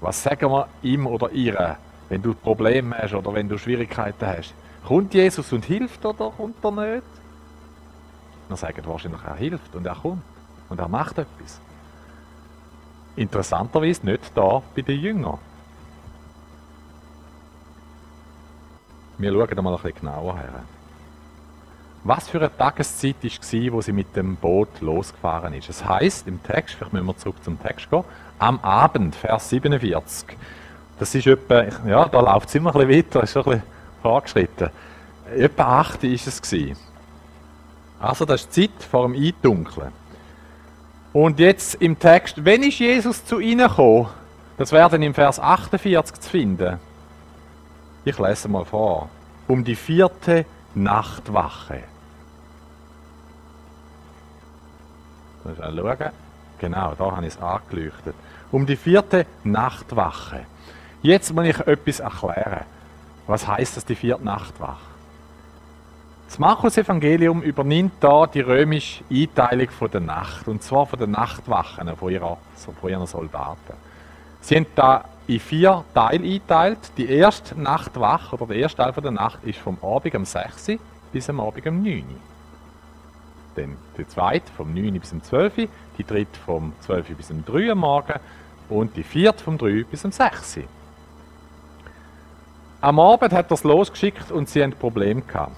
Was 0.00 0.22
sagen 0.22 0.50
wir 0.50 0.68
ihm 0.82 1.06
oder 1.06 1.30
ihr, 1.30 1.76
wenn 2.08 2.22
du 2.22 2.34
Probleme 2.34 2.96
hast 2.96 3.14
oder 3.14 3.32
wenn 3.34 3.48
du 3.48 3.58
Schwierigkeiten 3.58 4.26
hast? 4.26 4.54
Kommt 4.86 5.14
Jesus 5.14 5.52
und 5.52 5.64
hilft 5.64 6.04
oder 6.04 6.30
kommt 6.30 6.64
er 6.64 6.70
nicht? 6.70 7.06
Wir 8.48 8.56
sagen 8.56 8.82
wahrscheinlich, 8.86 9.22
er 9.22 9.36
hilft 9.36 9.74
und 9.74 9.86
er 9.86 9.94
kommt. 9.94 10.22
Und 10.68 10.78
er 10.78 10.88
macht 10.88 11.18
etwas. 11.18 11.60
Interessanterweise 13.16 14.06
nicht 14.06 14.32
da 14.34 14.62
bei 14.74 14.82
den 14.82 15.00
Jüngern. 15.00 15.38
Wir 19.18 19.32
schauen 19.32 19.64
mal 19.64 19.74
ein 19.74 19.82
bisschen 19.82 20.00
genauer 20.00 20.38
her. 20.38 20.62
Was 22.04 22.28
für 22.28 22.38
eine 22.38 22.56
Tageszeit 22.56 23.16
war, 23.22 23.72
wo 23.72 23.80
sie 23.80 23.92
mit 23.92 24.14
dem 24.14 24.36
Boot 24.36 24.80
losgefahren 24.80 25.52
ist? 25.54 25.68
Es 25.68 25.84
heißt 25.84 26.28
im 26.28 26.40
Text, 26.42 26.76
vielleicht 26.76 26.92
müssen 26.92 27.06
wir 27.06 27.16
zurück 27.16 27.42
zum 27.42 27.60
Text 27.60 27.90
gehen, 27.90 28.04
am 28.38 28.60
Abend, 28.60 29.16
Vers 29.16 29.48
47. 29.50 30.36
Das 30.98 31.14
ist 31.14 31.26
etwa, 31.26 31.64
ja, 31.86 32.08
da 32.08 32.20
läuft 32.20 32.48
es 32.48 32.54
immer 32.54 32.74
ein 32.74 32.86
bisschen 32.86 33.06
weiter, 33.06 33.22
ist 33.24 33.32
schon 33.32 33.42
ein 33.44 33.50
bisschen 33.50 33.66
vorgeschritten. 34.00 34.70
Etwa 35.36 35.80
8 35.80 36.04
ist 36.04 36.26
es 36.28 36.40
gewesen. 36.40 36.76
Also 38.00 38.24
das 38.24 38.42
ist 38.42 38.56
die 38.56 38.68
Zeit 38.68 38.84
vor 38.84 39.08
dem 39.08 39.14
Eindunkeln. 39.14 39.92
Und 41.12 41.38
jetzt 41.38 41.76
im 41.76 41.98
Text, 41.98 42.44
wenn 42.44 42.62
ist 42.62 42.78
Jesus 42.78 43.24
zu 43.24 43.40
ihnen 43.40 43.68
gekommen? 43.68 44.08
Das 44.56 44.72
werden 44.72 45.02
im 45.02 45.14
Vers 45.14 45.40
48 45.40 46.20
zu 46.20 46.30
finden. 46.30 46.78
Ich 48.04 48.18
lese 48.18 48.48
mal 48.48 48.64
vor. 48.64 49.08
Um 49.46 49.64
die 49.64 49.76
vierte 49.76 50.44
Nachtwache. 50.74 51.84
Schauen. 55.44 56.10
Genau, 56.58 56.94
da 56.98 57.12
habe 57.12 57.26
ich 57.26 57.34
es 57.34 57.40
angeleuchtet. 57.40 58.14
Um 58.50 58.66
die 58.66 58.76
vierte 58.76 59.26
Nachtwache. 59.44 60.44
Jetzt 61.02 61.32
muss 61.32 61.46
ich 61.46 61.58
etwas 61.60 62.00
erklären. 62.00 62.64
Was 63.26 63.46
heißt 63.46 63.76
das, 63.76 63.84
die 63.84 63.94
vierte 63.94 64.24
Nachtwache? 64.24 64.87
Das 66.28 66.38
Markus-Evangelium 66.38 67.40
übernimmt 67.40 67.94
da 68.00 68.26
die 68.26 68.40
römische 68.40 69.02
Einteilung 69.10 69.70
von 69.70 69.90
der 69.90 70.00
Nacht, 70.02 70.46
und 70.46 70.62
zwar 70.62 70.84
von 70.84 70.98
den 70.98 71.12
Nachtwachen 71.12 71.96
von, 71.96 72.12
ihrer, 72.12 72.36
von 72.54 72.90
ihren 72.90 73.06
Soldaten. 73.06 73.72
Sie 74.42 74.56
haben 74.56 74.66
da 74.74 75.06
in 75.26 75.40
vier 75.40 75.84
Teile 75.94 76.22
eingeteilt. 76.22 76.78
Die 76.98 77.08
erste 77.08 77.58
Nacht 77.58 77.98
wach, 77.98 78.34
oder 78.34 78.44
der 78.44 78.56
erste 78.56 78.82
Teil 78.82 78.92
der 78.92 79.10
Nacht, 79.10 79.42
ist 79.42 79.58
vom 79.58 79.78
Abend 79.82 80.14
um 80.14 80.26
6 80.26 80.68
Uhr 80.68 80.78
bis 81.12 81.30
am 81.30 81.40
Abend 81.40 81.66
um 81.66 81.82
9 81.82 81.96
Uhr. 81.96 82.02
Dann 83.56 83.78
die 83.96 84.06
zweite 84.06 84.52
vom 84.52 84.74
9 84.74 84.92
Uhr 84.92 85.00
bis 85.00 85.12
um 85.14 85.22
12 85.22 85.58
Uhr, 85.58 85.68
die 85.96 86.04
dritte 86.04 86.38
vom 86.44 86.74
12 86.80 87.08
Uhr 87.08 87.16
bis 87.16 87.30
um 87.30 87.42
3 87.42 87.70
Uhr 87.70 87.74
Morgen 87.74 88.20
und 88.68 88.94
die 88.98 89.02
vierte 89.02 89.42
vom 89.42 89.56
3 89.56 89.78
Uhr 89.78 89.84
bis 89.84 90.04
um 90.04 90.12
6 90.12 90.58
Uhr. 90.58 90.64
Am 92.82 93.00
Abend 93.00 93.32
hat 93.32 93.50
er 93.50 93.54
es 93.54 93.64
losgeschickt 93.64 94.30
und 94.30 94.50
sie 94.50 94.62
haben 94.62 94.72
ein 94.72 94.78
Problem 94.78 95.26
gehabt. 95.26 95.56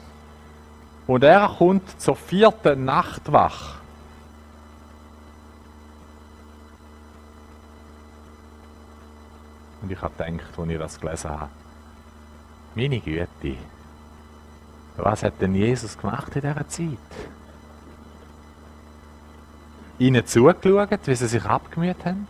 Und 1.10 1.24
er 1.24 1.48
kommt 1.58 2.00
zur 2.00 2.14
vierten 2.14 2.84
Nachtwache. 2.84 3.80
Und 9.82 9.90
ich 9.90 10.00
habe 10.00 10.14
gedacht, 10.16 10.56
als 10.56 10.68
ich 10.68 10.78
das 10.78 11.00
gelesen 11.00 11.30
habe, 11.30 11.50
meine 12.76 13.00
Güte, 13.00 13.56
was 14.98 15.24
hat 15.24 15.40
denn 15.40 15.56
Jesus 15.56 15.98
gemacht 15.98 16.36
in 16.36 16.42
dieser 16.42 16.68
Zeit? 16.68 16.98
Ihnen 19.98 20.24
zugeschaut, 20.24 21.06
wie 21.08 21.14
sie 21.16 21.26
sich 21.26 21.44
abgemüht 21.44 22.04
haben? 22.04 22.28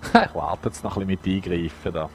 ich 0.04 0.34
warte 0.34 0.70
jetzt 0.70 0.82
noch 0.82 0.96
ein 0.96 1.06
bisschen 1.06 1.34
mit 1.34 1.44
eingreifen 1.44 1.92
da. 1.92 2.08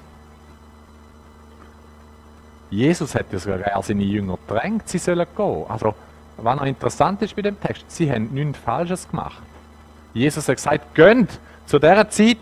Jesus 2.74 3.13
hat 3.13 3.32
ja 3.32 3.38
sogar 3.38 3.84
seine 3.84 4.03
Jünger 4.03 4.38
gedrängt, 4.48 4.89
sie 4.89 4.98
sollen 4.98 5.27
gehen. 5.36 5.65
Also, 5.70 5.94
was 6.38 6.56
noch 6.56 6.65
interessant 6.65 7.22
ist 7.22 7.36
bei 7.36 7.44
dem 7.44 7.60
Text, 7.60 7.86
sie 7.89 8.12
haben 8.12 8.34
nichts 8.34 8.58
Falsches 8.58 9.08
gemacht. 9.08 9.42
Jesus 10.13 10.48
hat 10.48 10.56
gesagt, 10.56 10.96
gönnt 10.96 11.39
zu 11.68 11.77
dieser 11.77 12.10
Zeit 12.10 12.38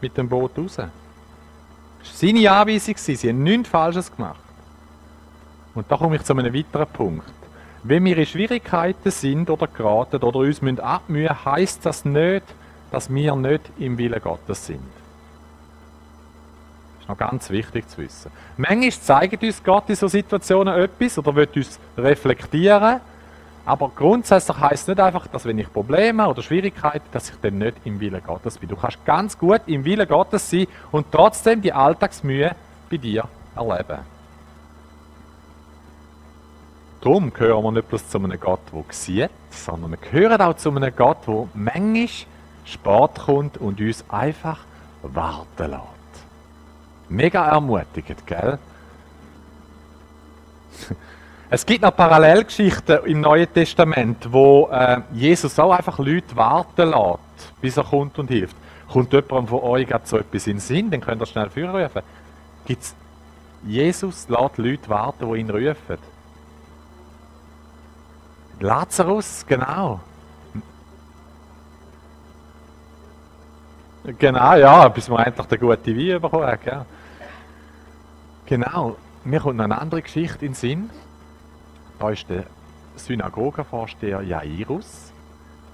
mit 0.00 0.16
dem 0.16 0.28
Boot 0.28 0.58
raus. 0.58 0.76
Das 0.76 0.86
war 0.86 0.90
seine 2.12 2.50
Anweisung, 2.50 2.96
sie 2.96 3.28
haben 3.28 3.42
nichts 3.44 3.68
Falsches 3.68 4.14
gemacht. 4.14 4.40
Und 5.74 5.90
da 5.90 5.96
komme 5.96 6.16
ich 6.16 6.22
zu 6.24 6.32
einem 6.32 6.52
weiteren 6.52 6.88
Punkt. 6.88 7.30
Wenn 7.84 8.04
wir 8.04 8.18
in 8.18 8.26
Schwierigkeiten 8.26 9.10
sind 9.12 9.48
oder 9.50 9.68
geraten 9.68 10.20
oder 10.22 10.40
uns 10.40 10.60
abmühen 10.80 11.28
müssen, 11.28 11.44
heisst 11.44 11.86
das 11.86 12.04
nicht, 12.04 12.44
dass 12.90 13.12
wir 13.12 13.36
nicht 13.36 13.70
im 13.78 13.98
Willen 13.98 14.20
Gottes 14.20 14.66
sind. 14.66 15.05
Ist 17.06 17.08
noch 17.10 17.18
ganz 17.18 17.50
wichtig 17.50 17.88
zu 17.88 17.98
wissen. 17.98 18.32
Manchmal 18.56 18.90
zeigt 18.90 19.40
uns 19.40 19.62
Gott 19.62 19.84
in 19.88 19.94
solchen 19.94 20.18
Situationen 20.18 20.74
etwas 20.74 21.16
oder 21.16 21.36
will 21.36 21.48
uns 21.54 21.78
reflektieren, 21.96 23.00
aber 23.64 23.92
grundsätzlich 23.94 24.58
heisst 24.58 24.82
es 24.82 24.88
nicht 24.88 24.98
einfach, 24.98 25.28
dass 25.28 25.44
wenn 25.44 25.56
ich 25.56 25.72
Probleme 25.72 26.26
oder 26.26 26.42
Schwierigkeiten, 26.42 27.06
dass 27.12 27.30
ich 27.30 27.36
dann 27.40 27.58
nicht 27.58 27.76
im 27.84 28.00
Willen 28.00 28.20
Gottes 28.26 28.58
bin. 28.58 28.68
Du 28.68 28.74
kannst 28.74 29.04
ganz 29.04 29.38
gut 29.38 29.60
im 29.66 29.84
Willen 29.84 30.08
Gottes 30.08 30.50
sein 30.50 30.66
und 30.90 31.06
trotzdem 31.12 31.62
die 31.62 31.72
Alltagsmühe 31.72 32.56
bei 32.90 32.96
dir 32.96 33.28
erleben. 33.54 33.98
Darum 37.02 37.32
gehören 37.32 37.62
wir 37.62 37.70
nicht 37.70 37.88
bloß 37.88 38.08
zu 38.08 38.18
einem 38.18 38.40
Gott, 38.40 38.58
der 38.72 38.82
sieht, 38.90 39.30
sondern 39.50 39.92
wir 39.92 39.98
gehören 39.98 40.40
auch 40.40 40.54
zu 40.54 40.70
einem 40.70 40.92
Gott, 40.96 41.18
der 41.28 41.46
manchmal 41.54 42.08
Sport 42.64 43.20
kommt 43.20 43.58
und 43.58 43.80
uns 43.80 44.04
einfach 44.08 44.58
warten 45.04 45.70
lässt. 45.70 45.95
Mega 47.08 47.46
ermutigend, 47.46 48.26
gell? 48.26 48.58
Es 51.48 51.64
gibt 51.64 51.82
noch 51.82 51.94
Parallelgeschichten 51.94 53.04
im 53.04 53.20
Neuen 53.20 53.46
Testament, 53.54 54.32
wo 54.32 54.68
äh, 54.68 55.00
Jesus 55.12 55.56
auch 55.60 55.70
einfach 55.70 56.00
Leute 56.00 56.34
warten 56.34 56.90
lässt, 56.90 57.60
bis 57.60 57.76
er 57.76 57.84
kommt 57.84 58.18
und 58.18 58.26
hilft. 58.28 58.56
Kommt 58.92 59.12
jemand 59.12 59.48
von 59.48 59.60
euch 59.60 59.86
gerade 59.86 60.04
so 60.06 60.18
etwas 60.18 60.48
in 60.48 60.54
den 60.54 60.60
Sinn, 60.60 60.90
dann 60.90 61.00
könnt 61.00 61.22
ihr 61.22 61.26
schnell 61.26 61.46
rufen. 61.46 62.02
Gibt's 62.66 62.96
Jesus 63.64 64.28
lässt 64.28 64.58
Leute 64.58 64.88
warten, 64.88 65.32
die 65.32 65.38
ihn 65.38 65.50
rufen. 65.50 65.98
Lazarus, 68.58 69.44
genau. 69.46 70.00
Genau, 74.18 74.54
ja, 74.54 74.88
bis 74.88 75.08
wir 75.08 75.26
endlich 75.26 75.46
den 75.46 75.60
guten 75.60 75.96
Wein 75.98 76.20
bekommen 76.20 76.46
haben. 76.46 76.86
Genau, 78.46 78.96
mir 79.24 79.40
kommt 79.40 79.56
noch 79.56 79.64
eine 79.64 79.80
andere 79.80 80.02
Geschichte 80.02 80.46
in 80.46 80.52
den 80.52 80.54
Sinn. 80.54 80.90
Da 81.98 82.10
ist 82.10 82.28
der 82.30 82.44
Synagogenvorsteher 82.94 84.22
Jairus. 84.22 85.12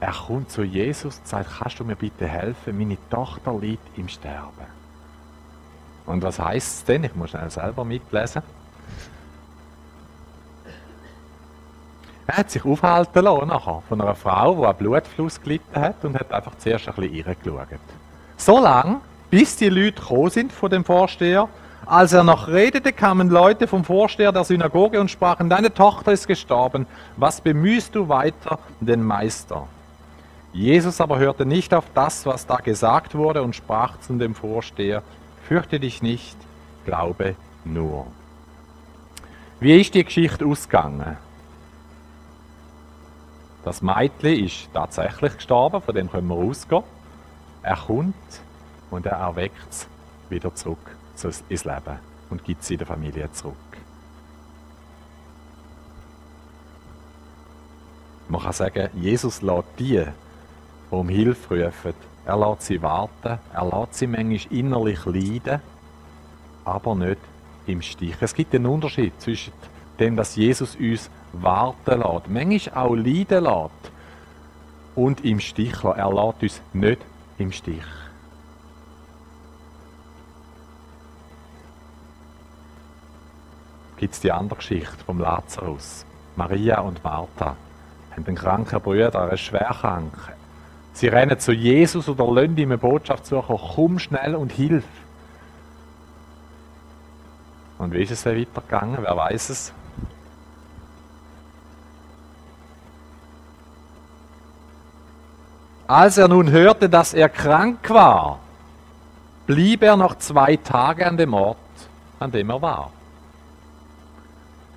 Er 0.00 0.12
kommt 0.12 0.50
zu 0.50 0.62
Jesus 0.62 1.18
und 1.18 1.28
sagt, 1.28 1.50
kannst 1.58 1.78
du 1.78 1.84
mir 1.84 1.96
bitte 1.96 2.26
helfen? 2.26 2.78
Meine 2.78 2.96
Tochter 3.10 3.56
liegt 3.58 3.98
im 3.98 4.08
Sterben. 4.08 4.66
Und 6.06 6.22
was 6.22 6.38
heißt 6.38 6.78
es 6.78 6.84
denn? 6.84 7.04
Ich 7.04 7.14
muss 7.14 7.30
schnell 7.30 7.50
selber 7.50 7.84
mitlesen. 7.84 8.42
Er 12.26 12.38
hat 12.38 12.50
sich 12.50 12.64
aufhalten 12.64 13.22
lassen 13.22 13.48
nachher 13.48 13.82
von 13.86 14.00
einer 14.00 14.14
Frau, 14.14 14.54
die 14.54 14.64
einen 14.64 14.78
Blutfluss 14.78 15.40
gelitten 15.40 15.78
hat 15.78 16.04
und 16.04 16.18
hat 16.18 16.32
einfach 16.32 16.56
zuerst 16.56 16.88
ein 16.88 16.94
bisschen 16.94 17.24
reingeschaut. 17.24 17.80
So 18.38 18.58
lange, 18.58 19.00
bis 19.30 19.56
die 19.56 19.68
Leute 19.68 20.00
gekommen 20.00 20.30
sind 20.30 20.52
von 20.52 20.70
dem 20.70 20.84
Vorsteher. 20.84 21.48
Als 21.84 22.12
er 22.12 22.22
noch 22.22 22.46
redete, 22.46 22.92
kamen 22.92 23.28
Leute 23.28 23.66
vom 23.66 23.84
Vorsteher 23.84 24.30
der 24.30 24.44
Synagoge 24.44 25.00
und 25.00 25.10
sprachen, 25.10 25.50
deine 25.50 25.74
Tochter 25.74 26.12
ist 26.12 26.28
gestorben, 26.28 26.86
was 27.16 27.40
bemühst 27.40 27.96
du 27.96 28.08
weiter 28.08 28.60
den 28.80 29.02
Meister? 29.02 29.66
Jesus 30.52 31.00
aber 31.00 31.18
hörte 31.18 31.44
nicht 31.44 31.74
auf 31.74 31.86
das, 31.92 32.24
was 32.24 32.46
da 32.46 32.56
gesagt 32.56 33.16
wurde 33.16 33.42
und 33.42 33.56
sprach 33.56 33.98
zu 33.98 34.16
dem 34.16 34.34
Vorsteher, 34.34 35.02
fürchte 35.48 35.80
dich 35.80 36.02
nicht, 36.02 36.36
glaube 36.84 37.34
nur. 37.64 38.06
Wie 39.58 39.80
ist 39.80 39.94
die 39.94 40.04
Geschichte 40.04 40.46
ausgegangen? 40.46 41.16
Das 43.64 43.82
Mädchen 43.82 44.44
ist 44.44 44.68
tatsächlich 44.72 45.36
gestorben, 45.36 45.82
von 45.82 45.94
dem 45.94 46.10
können 46.10 46.28
wir 46.28 46.36
ausgehen. 46.36 46.82
Er 47.62 47.76
kommt 47.76 48.14
und 48.90 49.06
er 49.06 49.18
erweckt 49.18 49.68
es 49.70 49.88
wieder 50.28 50.54
zurück 50.54 50.96
ins 51.48 51.64
Leben 51.64 51.98
und 52.30 52.44
gibt 52.44 52.64
sie 52.64 52.76
der 52.76 52.86
Familie 52.86 53.30
zurück. 53.32 53.56
Man 58.28 58.40
kann 58.40 58.52
sagen, 58.52 58.88
Jesus 58.94 59.42
lässt 59.42 59.68
die, 59.78 59.98
die 59.98 60.06
um 60.90 61.08
Hilfe 61.08 61.66
rufen, 61.66 61.94
er 62.24 62.36
lässt 62.36 62.62
sie 62.62 62.80
warten, 62.80 63.38
er 63.52 63.64
lässt 63.64 63.94
sie 63.94 64.06
manchmal 64.06 64.58
innerlich 64.58 65.04
leiden, 65.04 65.60
aber 66.64 66.94
nicht 66.94 67.18
im 67.66 67.82
Stich. 67.82 68.16
Es 68.20 68.34
gibt 68.34 68.54
einen 68.54 68.66
Unterschied 68.66 69.20
zwischen 69.20 69.52
dem, 69.98 70.16
dass 70.16 70.36
Jesus 70.36 70.76
uns 70.76 71.10
warten 71.32 72.00
lässt, 72.00 72.28
manchmal 72.28 72.84
auch 72.84 72.94
leiden 72.94 73.44
lässt 73.44 73.92
und 74.94 75.24
im 75.24 75.40
Stich 75.40 75.82
lässt. 75.82 75.98
Er 75.98 76.12
lässt 76.12 76.42
uns 76.42 76.62
nicht 76.72 77.00
im 77.38 77.52
Stich. 77.52 78.01
Gibt 84.02 84.14
es 84.14 84.20
die 84.20 84.32
andere 84.32 84.56
Geschichte 84.56 85.04
vom 85.06 85.20
Lazarus? 85.20 86.04
Maria 86.34 86.80
und 86.80 87.04
Martha 87.04 87.54
haben 88.10 88.26
einen 88.26 88.34
kranken 88.34 88.80
Bruder, 88.80 89.14
er 89.14 89.34
ist 89.34 89.42
schwer 89.42 89.76
krank. 89.80 90.12
Sie 90.92 91.06
rennen 91.06 91.38
zu 91.38 91.52
Jesus 91.52 92.08
oder 92.08 92.26
lassen 92.26 92.56
ihm 92.56 92.70
eine 92.70 92.78
Botschaft 92.78 93.26
suchen, 93.26 93.56
komm 93.56 94.00
schnell 94.00 94.34
und 94.34 94.50
hilf. 94.50 94.84
Und 97.78 97.94
wie 97.94 98.02
ist 98.02 98.10
es 98.10 98.24
dann 98.24 98.36
weitergegangen? 98.36 98.98
Wer 99.02 99.16
weiß 99.16 99.50
es? 99.50 99.72
Als 105.86 106.18
er 106.18 106.26
nun 106.26 106.50
hörte, 106.50 106.88
dass 106.88 107.14
er 107.14 107.28
krank 107.28 107.88
war, 107.88 108.40
blieb 109.46 109.84
er 109.84 109.96
noch 109.96 110.18
zwei 110.18 110.56
Tage 110.56 111.06
an 111.06 111.16
dem 111.16 111.34
Ort, 111.34 111.56
an 112.18 112.32
dem 112.32 112.50
er 112.50 112.60
war. 112.60 112.90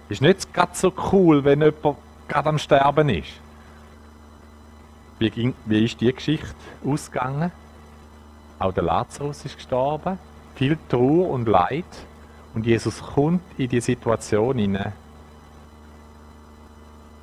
Ist 0.09 0.21
nicht 0.21 0.53
gerade 0.53 0.71
so 0.73 0.93
cool, 1.11 1.43
wenn 1.43 1.61
jemand 1.61 1.97
gerade 2.27 2.49
am 2.49 2.57
Sterben 2.57 3.09
ist. 3.09 3.33
Wie, 5.17 5.29
ging, 5.29 5.53
wie 5.65 5.85
ist 5.85 5.99
die 6.01 6.13
Geschichte 6.13 6.53
ausgegangen? 6.85 7.51
Auch 8.59 8.73
der 8.73 8.83
Lazarus 8.83 9.45
ist 9.45 9.55
gestorben. 9.55 10.19
Viel 10.55 10.77
Trauer 10.89 11.29
und 11.29 11.47
Leid. 11.47 11.85
Und 12.53 12.65
Jesus 12.65 13.01
kommt 13.01 13.41
in 13.57 13.69
die 13.69 13.81
Situation 13.81 14.57
hinein 14.57 14.93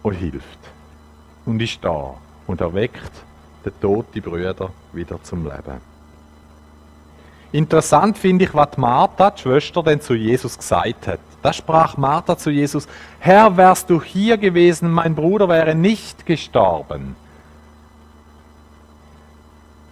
und 0.02 0.14
hilft. 0.14 0.58
Und 1.46 1.60
ist 1.60 1.82
da 1.82 2.14
und 2.46 2.60
erweckt 2.60 3.12
den 3.64 3.72
toten 3.80 4.20
Brüder 4.20 4.70
wieder 4.92 5.22
zum 5.22 5.44
Leben. 5.44 5.80
Interessant 7.52 8.18
finde 8.18 8.44
ich, 8.44 8.54
was 8.54 8.76
Martha, 8.76 9.30
die 9.30 9.42
Schwester, 9.42 9.82
denn 9.82 10.00
zu 10.00 10.14
Jesus 10.14 10.56
gesagt 10.56 11.06
hat. 11.06 11.20
Da 11.42 11.52
sprach 11.52 11.96
Martha 11.96 12.38
zu 12.38 12.50
Jesus, 12.50 12.86
Herr, 13.18 13.56
wärst 13.56 13.90
du 13.90 14.00
hier 14.00 14.38
gewesen, 14.38 14.90
mein 14.90 15.14
Bruder 15.14 15.48
wäre 15.48 15.74
nicht 15.74 16.24
gestorben. 16.24 17.16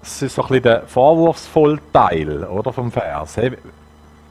das 0.01 0.23
ist 0.23 0.35
so 0.35 0.43
ein 0.43 0.49
bisschen 0.49 0.63
der 0.63 0.83
vorwurfsvolle 0.87 1.79
Teil 1.93 2.45
oder, 2.45 2.73
vom 2.73 2.91
Vers. 2.91 3.37
Hey, 3.37 3.57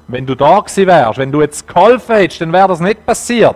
wenn 0.08 0.26
du 0.26 0.36
da 0.36 0.60
gewesen 0.60 0.88
wärst, 0.88 1.20
wenn 1.20 1.32
du 1.32 1.42
jetzt 1.42 1.68
geholfen 1.68 2.16
hättest, 2.16 2.42
dann 2.42 2.54
wäre 2.54 2.68
das 2.68 2.80
nicht 2.80 3.06
passiert. 3.06 3.56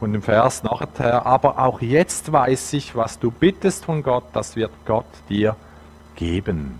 Und 0.00 0.14
im 0.14 0.22
Vers 0.22 0.62
nachher, 0.62 1.24
aber 1.24 1.58
auch 1.58 1.80
jetzt 1.80 2.30
weiß 2.30 2.74
ich, 2.74 2.94
was 2.94 3.18
du 3.18 3.30
bittest 3.30 3.84
von 3.84 4.02
Gott, 4.02 4.24
das 4.32 4.56
wird 4.56 4.72
Gott 4.84 5.06
dir 5.28 5.56
geben. 6.14 6.78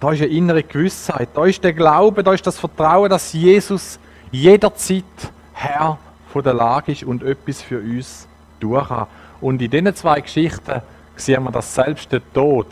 Da 0.00 0.12
ist 0.12 0.22
eine 0.22 0.30
innere 0.30 0.62
Gewissheit, 0.62 1.28
da 1.34 1.44
ist 1.44 1.62
der 1.62 1.74
Glaube, 1.74 2.22
da 2.22 2.32
ist 2.32 2.46
das 2.46 2.58
Vertrauen, 2.58 3.10
dass 3.10 3.34
Jesus 3.34 4.00
jederzeit 4.32 5.04
Herr 5.52 5.98
von 6.32 6.42
der 6.42 6.54
Lage 6.54 6.92
ist 6.92 7.04
und 7.04 7.22
etwas 7.22 7.60
für 7.60 7.78
uns 7.78 8.26
tun 8.60 8.82
kann. 8.82 9.06
Und 9.42 9.60
in 9.60 9.70
diesen 9.70 9.94
zwei 9.94 10.20
Geschichten 10.22 10.80
sehen 11.16 11.44
wir, 11.44 11.50
dass 11.50 11.74
selbst 11.74 12.10
der 12.12 12.22
Tod 12.32 12.66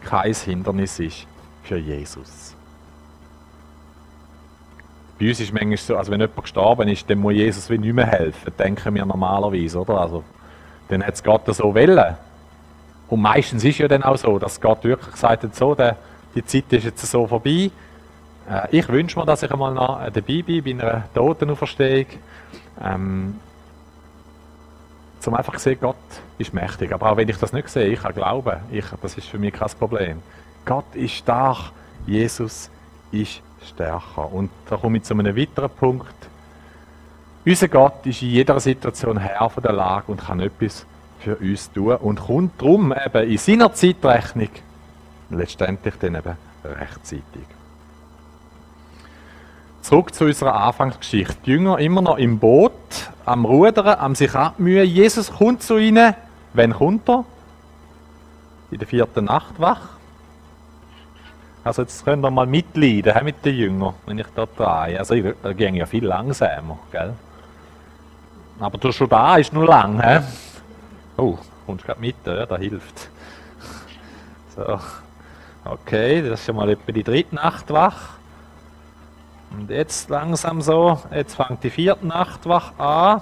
kein 0.00 0.34
Hindernis 0.34 0.98
ist 0.98 1.26
für 1.62 1.78
Jesus. 1.78 2.56
Bei 5.20 5.28
uns 5.28 5.38
ist 5.38 5.52
manchmal 5.52 5.76
so, 5.76 5.96
also 5.96 6.10
wenn 6.10 6.20
jemand 6.20 6.42
gestorben 6.42 6.88
ist, 6.88 7.08
dann 7.08 7.18
muss 7.18 7.34
Jesus 7.34 7.70
wie 7.70 7.78
nicht 7.78 7.94
mehr 7.94 8.06
helfen, 8.06 8.52
denken 8.58 8.92
wir 8.94 9.06
normalerweise, 9.06 9.78
oder? 9.78 10.00
Also, 10.00 10.24
dann 10.88 11.04
hat 11.06 11.14
es 11.14 11.22
Gott 11.22 11.42
so 11.54 11.72
wollen. 11.74 12.16
Und 13.08 13.20
meistens 13.20 13.62
ist 13.62 13.78
ja 13.78 13.86
dann 13.86 14.02
auch 14.02 14.16
so, 14.16 14.38
dass 14.40 14.60
Gott 14.60 14.82
wirklich 14.82 15.12
gesagt 15.12 15.44
hat, 15.44 15.54
so, 15.54 15.76
der, 15.76 15.96
die 16.34 16.44
Zeit 16.44 16.72
ist 16.72 16.84
jetzt 16.84 17.06
so 17.06 17.26
vorbei. 17.26 17.70
Äh, 18.48 18.68
ich 18.70 18.88
wünsche 18.88 19.18
mir, 19.18 19.26
dass 19.26 19.42
ich 19.42 19.50
einmal 19.50 19.74
noch 19.74 20.00
dabei 20.10 20.42
bin 20.42 20.64
bei 20.64 20.70
einer 20.70 21.04
Totenauferstehung. 21.14 22.06
Ähm, 22.82 23.40
zum 25.20 25.34
einfach 25.34 25.58
sehen, 25.58 25.78
Gott 25.80 25.96
ist 26.38 26.52
mächtig. 26.52 26.92
Aber 26.92 27.12
auch 27.12 27.16
wenn 27.16 27.28
ich 27.28 27.36
das 27.38 27.52
nicht 27.52 27.68
sehe, 27.68 27.86
ich 27.86 28.02
kann 28.02 28.14
glauben, 28.14 28.56
ich, 28.70 28.84
das 29.00 29.16
ist 29.16 29.28
für 29.28 29.38
mich 29.38 29.52
kein 29.52 29.70
Problem. 29.78 30.22
Gott 30.64 30.94
ist 30.94 31.12
stark, 31.12 31.70
Jesus 32.06 32.70
ist 33.12 33.40
stärker. 33.64 34.32
Und 34.32 34.50
da 34.68 34.76
komme 34.76 34.98
ich 34.98 35.04
zu 35.04 35.14
einem 35.14 35.36
weiteren 35.36 35.70
Punkt. 35.70 36.14
Unser 37.44 37.68
Gott 37.68 38.06
ist 38.06 38.22
in 38.22 38.30
jeder 38.30 38.58
Situation 38.60 39.18
Herr 39.18 39.48
von 39.50 39.62
der 39.62 39.72
Lage 39.72 40.10
und 40.10 40.24
kann 40.24 40.40
etwas 40.40 40.86
für 41.20 41.36
uns 41.36 41.70
tun 41.70 41.96
und 41.96 42.20
kommt 42.20 42.60
darum 42.60 42.92
eben 42.92 43.30
in 43.30 43.38
seiner 43.38 43.72
Zeitrechnung 43.72 44.48
letztendlich 45.32 45.94
dann 45.98 46.14
eben 46.14 46.36
rechtzeitig. 46.64 47.46
Zurück 49.82 50.14
zu 50.14 50.24
unserer 50.24 50.54
Anfangsgeschichte. 50.54 51.36
Die 51.44 51.50
Jünger 51.50 51.78
immer 51.78 52.02
noch 52.02 52.16
im 52.16 52.38
Boot, 52.38 52.72
am 53.24 53.44
Rudern, 53.44 53.98
am 53.98 54.14
sich 54.14 54.34
abmühen. 54.34 54.86
Jesus 54.86 55.32
kommt 55.32 55.62
zu 55.62 55.76
ihnen. 55.76 56.14
Wann 56.54 56.72
kommt 56.72 57.08
er? 57.08 57.24
In 58.70 58.78
der 58.78 58.86
vierten 58.86 59.24
Nachtwache. 59.24 59.88
Also 61.64 61.82
jetzt 61.82 62.04
könnt 62.04 62.24
ihr 62.24 62.30
mal 62.30 62.46
mitleiden 62.46 63.24
mit 63.24 63.44
den 63.44 63.56
Jüngern, 63.56 63.94
wenn 64.06 64.18
ich 64.18 64.26
da 64.34 64.46
drehe. 64.46 64.98
Also 64.98 65.14
da 65.42 65.52
ging 65.52 65.74
ja 65.74 65.86
viel 65.86 66.04
langsamer, 66.04 66.78
gell? 66.90 67.14
Aber 68.58 68.78
du 68.78 68.92
schon 68.92 69.08
da 69.08 69.36
ist 69.36 69.52
nur 69.52 69.66
lang, 69.66 70.00
hä? 70.00 70.20
Oh, 71.16 71.36
kommst 71.66 71.84
gerade 71.84 72.00
mit, 72.00 72.16
ja, 72.24 72.46
das 72.46 72.60
hilft. 72.60 73.10
So. 74.56 74.78
Okay, 75.64 76.22
das 76.22 76.40
ist 76.40 76.46
schon 76.46 76.56
mal 76.56 76.68
etwa 76.70 76.90
die 76.90 77.04
dritte 77.04 77.36
Nachtwache. 77.36 78.16
Und 79.52 79.70
jetzt 79.70 80.10
langsam 80.10 80.60
so, 80.60 80.98
jetzt 81.14 81.36
fängt 81.36 81.62
die 81.62 81.70
vierte 81.70 82.04
Nachtwache 82.04 82.82
an. 82.82 83.20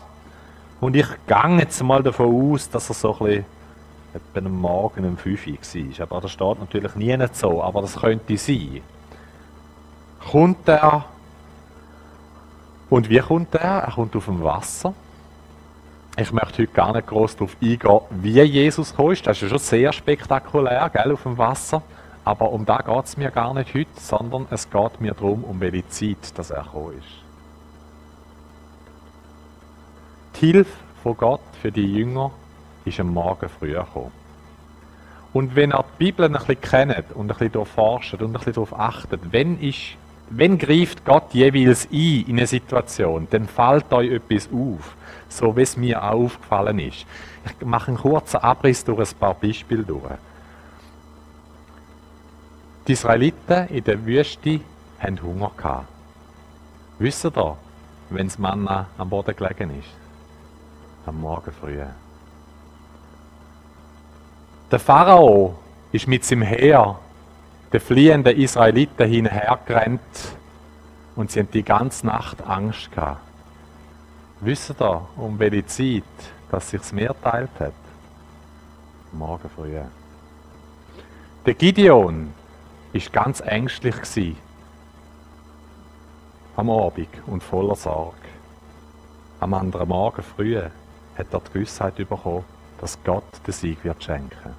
Und 0.80 0.96
ich 0.96 1.06
gehe 1.26 1.58
jetzt 1.58 1.82
mal 1.82 2.02
davon 2.02 2.54
aus, 2.54 2.70
dass 2.70 2.88
er 2.88 2.94
so 2.94 3.12
ein 3.20 3.44
bisschen 4.12 4.46
am 4.46 4.58
Morgen 4.58 5.04
um 5.04 5.18
5 5.18 5.46
Uhr 5.46 5.52
war. 5.52 6.06
Aber 6.06 6.20
das 6.22 6.30
steht 6.30 6.60
natürlich 6.60 6.94
nie 6.94 7.14
nicht 7.14 7.36
so, 7.36 7.62
aber 7.62 7.82
das 7.82 7.96
könnte 7.96 8.38
sein. 8.38 8.80
Kommt 10.30 10.66
er? 10.66 11.04
Und 12.88 13.10
wie 13.10 13.18
kommt 13.18 13.54
er? 13.54 13.80
Er 13.80 13.92
kommt 13.92 14.16
auf 14.16 14.24
dem 14.24 14.42
Wasser. 14.42 14.94
Ich 16.16 16.32
möchte 16.32 16.62
heute 16.62 16.72
gar 16.72 16.92
nicht 16.94 17.06
groß 17.06 17.36
darauf 17.36 17.56
eingehen, 17.60 18.00
wie 18.10 18.40
Jesus 18.40 18.96
kam. 18.96 19.08
Das 19.08 19.18
ist 19.18 19.42
ja 19.42 19.48
schon 19.48 19.58
sehr 19.58 19.92
spektakulär, 19.92 20.90
gell, 20.90 21.12
auf 21.12 21.22
dem 21.22 21.36
Wasser. 21.36 21.82
Aber 22.24 22.52
um 22.52 22.66
da 22.66 22.78
geht 22.78 23.04
es 23.04 23.16
mir 23.16 23.30
gar 23.30 23.54
nicht 23.54 23.74
heute, 23.74 23.88
sondern 23.98 24.46
es 24.50 24.70
geht 24.70 25.00
mir 25.00 25.14
darum, 25.14 25.44
um 25.44 25.60
welche 25.60 25.88
Zeit 25.88 26.18
er 26.36 26.62
gekommen 26.62 26.98
ist. 26.98 27.06
Die 30.40 30.46
Hilfe 30.46 30.70
von 31.02 31.16
Gott 31.16 31.40
für 31.60 31.72
die 31.72 31.94
Jünger 31.94 32.30
ist 32.84 33.00
am 33.00 33.12
Morgen 33.12 33.48
früher 33.48 33.84
gekommen. 33.84 34.12
Und 35.32 35.54
wenn 35.54 35.72
ihr 35.72 35.84
die 35.98 36.04
Bibel 36.04 36.26
ein 36.26 36.32
bisschen 36.32 36.60
kennt 36.60 37.12
und 37.14 37.22
ein 37.22 37.28
bisschen 37.28 37.52
durchforscht 37.52 38.14
und 38.14 38.22
ein 38.22 38.32
bisschen 38.32 38.54
darauf 38.54 38.78
achtet, 38.78 39.20
wenn, 39.32 39.60
ist, 39.60 39.96
wenn 40.28 40.58
greift 40.58 41.04
Gott 41.04 41.32
jeweils 41.32 41.88
ein 41.92 42.24
in 42.26 42.38
eine 42.38 42.46
Situation, 42.46 43.28
dann 43.30 43.46
fällt 43.46 43.92
euch 43.92 44.10
etwas 44.10 44.48
auf, 44.52 44.96
so 45.28 45.56
wie 45.56 45.62
es 45.62 45.76
mir 45.76 46.02
auch 46.02 46.24
aufgefallen 46.24 46.80
ist. 46.80 47.06
Ich 47.44 47.66
mache 47.66 47.88
einen 47.88 47.98
kurzen 47.98 48.38
Abriss 48.38 48.84
durch 48.84 48.98
ein 48.98 49.18
paar 49.18 49.34
Beispiele 49.34 49.84
durch. 49.84 50.02
Die 52.90 52.94
Israeliten 52.94 53.68
in 53.68 53.84
der 53.84 54.04
Wüste 54.04 54.58
hatten 54.98 55.22
Hunger. 55.22 55.52
Gehabt. 55.56 55.86
Wisst 56.98 57.24
ihr 57.24 57.56
wenn 58.08 58.26
das 58.26 58.36
Manna 58.36 58.88
am 58.98 59.08
Boden 59.08 59.36
gelegen 59.36 59.78
ist? 59.78 59.94
Am 61.06 61.20
Morgen 61.20 61.52
früh. 61.52 61.78
Der 64.72 64.78
Pharao 64.80 65.56
ist 65.92 66.08
mit 66.08 66.24
seinem 66.24 66.42
Heer 66.42 66.98
den 67.72 67.80
fliehenden 67.80 68.36
Israeliten 68.36 69.08
hinhergerannt 69.08 70.00
und 71.14 71.30
sie 71.30 71.38
haben 71.38 71.50
die 71.52 71.62
ganze 71.62 72.04
Nacht 72.08 72.44
Angst 72.44 72.90
gehabt. 72.90 73.20
Wisst 74.40 74.74
ihr, 74.80 75.08
um 75.16 75.38
welche 75.38 75.64
Zeit, 75.64 76.02
dass 76.50 76.68
sich 76.68 76.80
das 76.80 76.92
Meer 76.92 77.14
teilt 77.22 77.50
hat? 77.60 77.72
Morgen 79.12 79.48
früh. 79.48 79.78
Der 81.46 81.54
Gideon 81.54 82.34
ist 82.92 83.12
ganz 83.12 83.40
ängstlich 83.40 83.96
gsi 84.00 84.36
am 86.56 86.68
Abend 86.68 87.08
und 87.26 87.42
voller 87.42 87.76
Sorge. 87.76 88.16
Am 89.38 89.54
anderen 89.54 89.88
Morgen 89.88 90.22
früh 90.22 90.56
hat 90.58 90.72
er 91.32 91.40
die 91.40 91.52
Gewissheit 91.52 91.96
bekommen, 91.96 92.44
dass 92.80 92.98
Gott 93.02 93.24
den 93.46 93.52
Sieg 93.52 93.82
wird 93.84 94.02
schenken. 94.02 94.54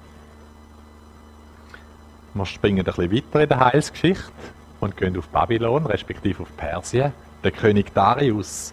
Wir 2.34 2.46
springen 2.46 2.78
ein 2.78 2.84
bisschen 2.84 3.12
weiter 3.12 3.42
in 3.42 3.48
der 3.48 3.60
Heilsgeschichte 3.60 4.32
und 4.80 4.96
gehen 4.96 5.16
auf 5.16 5.28
Babylon, 5.28 5.86
respektive 5.86 6.42
auf 6.42 6.56
Persien. 6.56 7.12
Der 7.44 7.52
König 7.52 7.92
Darius 7.94 8.72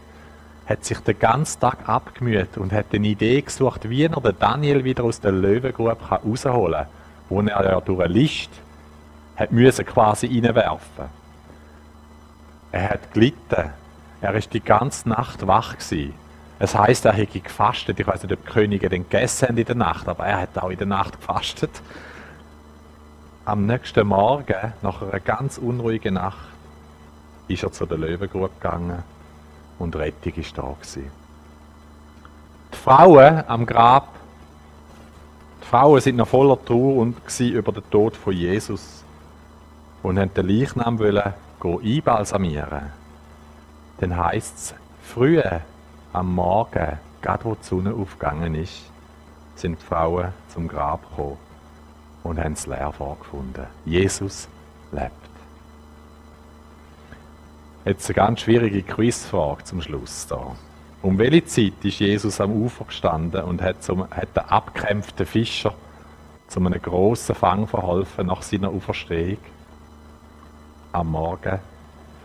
hat 0.66 0.86
sich 0.86 1.00
den 1.00 1.20
ganzen 1.20 1.60
Tag 1.60 1.88
abgemüht 1.88 2.58
und 2.58 2.72
hat 2.72 2.88
eine 2.94 3.08
Idee 3.08 3.42
gesucht, 3.42 3.90
wie 3.90 4.04
er 4.04 4.10
den 4.10 4.40
Daniel 4.40 4.84
wieder 4.84 5.04
aus 5.04 5.20
der 5.20 5.34
Löwengrube 5.34 6.10
herausholen 6.10 6.86
kann, 6.86 6.88
wo 7.28 7.42
er 7.42 7.64
ja 7.66 7.82
durch 7.82 8.00
eine 8.00 8.14
List 8.14 8.50
hat 9.40 9.52
müssen 9.54 9.86
quasi 9.86 10.28
reinwerfen. 10.28 11.06
Er 12.72 12.90
hat 12.90 13.14
gelitten. 13.14 13.72
Er 14.22 14.36
ist 14.36 14.54
die 14.54 14.60
ganze 14.60 15.08
Nacht 15.08 15.48
wach 15.48 15.78
gewesen. 15.78 16.14
Es 16.60 16.76
heißt, 16.76 17.06
er 17.06 17.14
hätte 17.14 17.40
gefastet. 17.40 18.00
Ich 18.02 18.06
weiß 18.06 18.24
nicht, 18.24 18.34
ob 18.34 18.46
die 18.46 18.52
Könige 18.52 18.90
den 18.90 19.04
gegessen 19.04 19.48
haben 19.48 19.58
in 19.58 19.66
der 19.66 19.76
Nacht, 19.76 20.10
aber 20.10 20.26
er 20.26 20.42
hat 20.42 20.58
auch 20.58 20.70
in 20.70 20.78
der 20.78 20.88
Nacht 20.88 21.20
gefastet. 21.20 21.72
Am 23.46 23.66
nächsten 23.66 24.06
Morgen, 24.06 24.74
nach 24.82 25.02
einer 25.02 25.22
ganz 25.22 25.58
unruhigen 25.58 26.16
Nacht, 26.16 26.50
ist 27.48 27.64
er 27.64 27.72
zu 27.72 27.86
der 27.86 27.98
Löwengrube 27.98 28.50
gegangen 28.60 29.04
und 29.80 29.96
Rettung 29.96 30.34
ist 30.34 30.58
da 30.58 30.64
gewesen. 30.64 31.10
Die 32.74 32.78
Frauen 32.78 33.44
am 33.48 33.66
Grab, 33.66 34.10
die 35.64 35.66
Frauen 35.66 36.02
sind 36.02 36.18
noch 36.18 36.28
voller 36.28 36.64
Trauer 36.64 36.98
und 36.98 37.18
über 37.40 37.72
den 37.72 37.90
Tod 37.90 38.18
von 38.18 38.34
Jesus 38.34 38.99
und 40.04 40.20
haben 40.20 40.34
den 40.34 40.48
Leichnam 40.48 41.00
einbalsamieren. 41.62 42.94
Dann 44.00 44.18
heisst 44.18 44.58
es, 44.58 44.76
früh 45.04 45.42
am 46.14 46.34
Morgen, 46.34 47.00
gerade 47.22 47.46
wo 47.46 47.56
die 47.56 47.64
Sonne 47.64 47.94
aufgegangen 47.94 48.56
ist, 48.56 48.90
sind 49.56 49.80
die 49.80 49.86
Frauen 49.86 50.34
zum 50.54 50.68
Grab 50.68 51.10
gekommen 51.10 51.38
und 52.24 52.40
haben 52.40 52.54
es 52.54 52.66
leer 52.66 52.92
vorgefunden. 52.92 53.66
Jesus 53.86 54.48
lebt. 54.92 55.12
Jetzt 57.86 58.08
eine 58.08 58.16
ganz 58.16 58.42
schwierige 58.42 58.84
Quizfrage 58.84 59.64
zum 59.64 59.82
Schluss 59.82 60.28
da. 60.28 60.56
Um 61.02 61.18
welche 61.18 61.46
Zeit 61.46 61.74
ist 61.84 62.00
Jesus 62.00 62.42
am 62.42 62.52
Ufer 62.52 62.86
gestanden 62.86 63.44
und 63.44 63.62
hat, 63.62 63.84
zum, 63.84 64.10
hat 64.10 64.36
den 64.36 64.44
abgekämpften 64.44 65.26
Fischer 65.26 65.74
zu 66.48 66.60
einem 66.60 66.82
grossen 66.82 67.36
Fang 67.36 67.68
verholfen 67.68 68.28
nach 68.28 68.42
seiner 68.42 68.70
Auferstehung? 68.70 69.38
Am 70.92 71.12
Morgen 71.12 71.60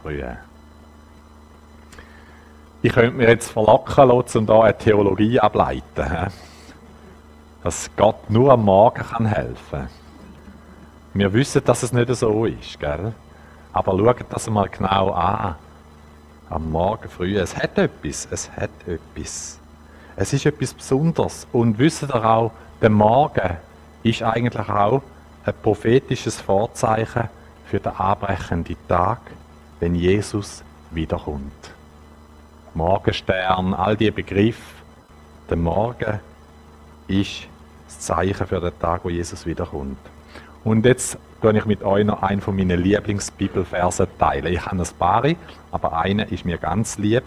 früh. 0.02 0.22
Ich 2.82 2.92
könnte 2.92 3.16
mir 3.16 3.28
jetzt 3.28 3.50
verlocken 3.50 4.08
lassen, 4.08 4.38
um 4.38 4.46
da 4.46 4.62
eine 4.62 4.76
Theologie 4.76 5.40
ableiten. 5.40 6.30
dass 7.62 7.90
Gott 7.96 8.28
nur 8.28 8.52
am 8.52 8.64
Morgen 8.64 9.24
helfen 9.24 9.56
kann. 9.70 9.88
Wir 11.14 11.32
wissen, 11.32 11.64
dass 11.64 11.82
es 11.82 11.92
nicht 11.94 12.14
so 12.14 12.44
ist, 12.44 12.78
gell? 12.78 13.14
Aber 13.72 13.96
schaut 13.96 14.26
das 14.28 14.50
mal 14.50 14.68
genau 14.68 15.12
an. 15.12 15.54
Am 16.50 16.70
Morgen 16.70 17.08
früh. 17.08 17.38
Es 17.38 17.56
hat 17.56 17.78
etwas. 17.78 18.28
Es 18.30 18.50
hat 18.50 18.70
etwas. 18.86 19.58
Es 20.14 20.32
ist 20.34 20.44
etwas 20.44 20.74
Besonderes. 20.74 21.46
Und 21.52 21.78
wisst 21.78 22.02
ihr 22.02 22.14
auch, 22.14 22.52
der 22.82 22.90
Morgen 22.90 23.56
ist 24.02 24.22
eigentlich 24.22 24.68
auch 24.68 25.02
ein 25.46 25.54
prophetisches 25.62 26.40
Vorzeichen 26.40 27.30
für 27.74 27.80
den 27.80 27.96
anbrechenden 27.96 28.76
Tag, 28.86 29.18
wenn 29.80 29.96
Jesus 29.96 30.62
wiederkommt. 30.92 31.72
Morgenstern, 32.72 33.74
all 33.74 33.96
die 33.96 34.12
Begriffe. 34.12 34.62
Der 35.50 35.56
Morgen 35.56 36.20
ist 37.08 37.48
das 37.86 37.98
Zeichen 37.98 38.46
für 38.46 38.60
den 38.60 38.78
Tag, 38.78 39.04
wo 39.04 39.10
Jesus 39.10 39.44
wiederkommt. 39.44 39.98
Und 40.62 40.86
jetzt 40.86 41.18
tue 41.42 41.58
ich 41.58 41.64
mit 41.66 41.82
euch 41.82 42.04
noch 42.06 42.22
einen 42.22 42.40
von 42.40 42.54
meinen 42.54 42.80
Lieblingsbibelversen 42.80 44.06
teilen. 44.20 44.52
Ich 44.52 44.64
habe 44.64 44.80
ein 44.80 44.88
paar, 44.96 45.24
aber 45.72 45.98
einer 45.98 46.30
ist 46.30 46.44
mir 46.44 46.58
ganz 46.58 46.96
lieb, 46.96 47.24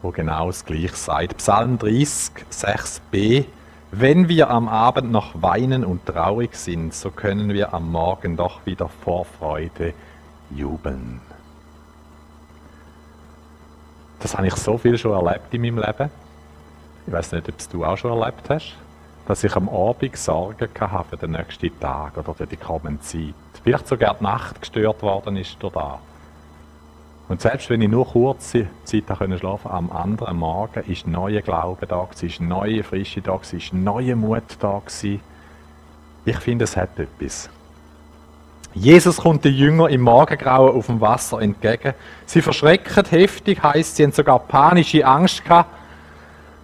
wo 0.00 0.12
genau 0.12 0.46
das 0.46 0.64
gleiche 0.64 0.96
sagt. 0.96 1.36
Psalm 1.36 1.78
30, 1.78 2.32
6b. 2.50 3.44
Wenn 3.90 4.28
wir 4.28 4.50
am 4.50 4.68
Abend 4.68 5.10
noch 5.10 5.40
weinen 5.40 5.82
und 5.82 6.04
traurig 6.04 6.54
sind, 6.54 6.92
so 6.92 7.10
können 7.10 7.48
wir 7.54 7.72
am 7.72 7.90
Morgen 7.90 8.36
doch 8.36 8.66
wieder 8.66 8.88
vor 8.88 9.24
Freude 9.24 9.94
jubeln. 10.50 11.20
Das 14.20 14.36
habe 14.36 14.46
ich 14.46 14.56
so 14.56 14.76
viel 14.76 14.98
schon 14.98 15.12
erlebt 15.12 15.54
in 15.54 15.62
meinem 15.62 15.78
Leben. 15.78 16.10
Ich 17.06 17.12
weiß 17.12 17.32
nicht, 17.32 17.48
ob 17.48 17.58
es 17.58 17.68
du 17.68 17.84
auch 17.84 17.96
schon 17.96 18.20
erlebt 18.20 18.50
hast, 18.50 18.76
dass 19.26 19.42
ich 19.42 19.56
am 19.56 19.70
Abend 19.70 20.16
Sorgen 20.16 20.68
hatte 20.78 21.08
für 21.08 21.16
den 21.16 21.30
nächsten 21.30 21.80
Tag 21.80 22.18
oder 22.18 22.34
für 22.34 22.46
die 22.46 22.56
kommende 22.58 23.00
Zeit. 23.00 23.34
Vielleicht 23.64 23.88
sogar 23.88 24.16
die 24.18 24.24
Nacht 24.24 24.60
gestört 24.60 25.00
worden 25.02 25.36
ist 25.36 25.56
durch 25.60 25.72
da. 25.72 25.98
Und 27.28 27.42
selbst 27.42 27.68
wenn 27.68 27.82
ich 27.82 27.90
nur 27.90 28.06
kurze 28.06 28.68
Zeit 28.84 29.04
schlafen 29.04 29.38
konnte, 29.40 29.70
am 29.70 29.92
anderen 29.92 30.38
Morgen 30.38 30.82
ist 30.90 31.06
neuer 31.06 31.42
Glaube 31.42 31.86
da 31.86 32.08
ist 32.20 32.40
neue 32.40 32.82
Frische 32.82 33.20
da 33.20 33.38
ist 33.52 33.72
neuer 33.74 34.16
Mut 34.16 34.44
da. 34.60 34.80
Ich 36.24 36.38
finde, 36.38 36.64
es 36.64 36.76
hat 36.76 36.98
etwas. 36.98 37.50
Jesus 38.74 39.18
kommt 39.18 39.44
den 39.44 39.54
Jüngern 39.54 39.90
im 39.90 40.02
Morgengrauen 40.02 40.76
auf 40.76 40.86
dem 40.86 41.00
Wasser 41.00 41.40
entgegen. 41.40 41.94
Sie 42.26 42.42
verschrecken 42.42 43.04
heftig, 43.06 43.62
heißt 43.62 43.96
sie 43.96 44.04
haben 44.04 44.12
sogar 44.12 44.38
panische 44.38 45.06
Angst 45.06 45.44
gehabt. 45.44 45.70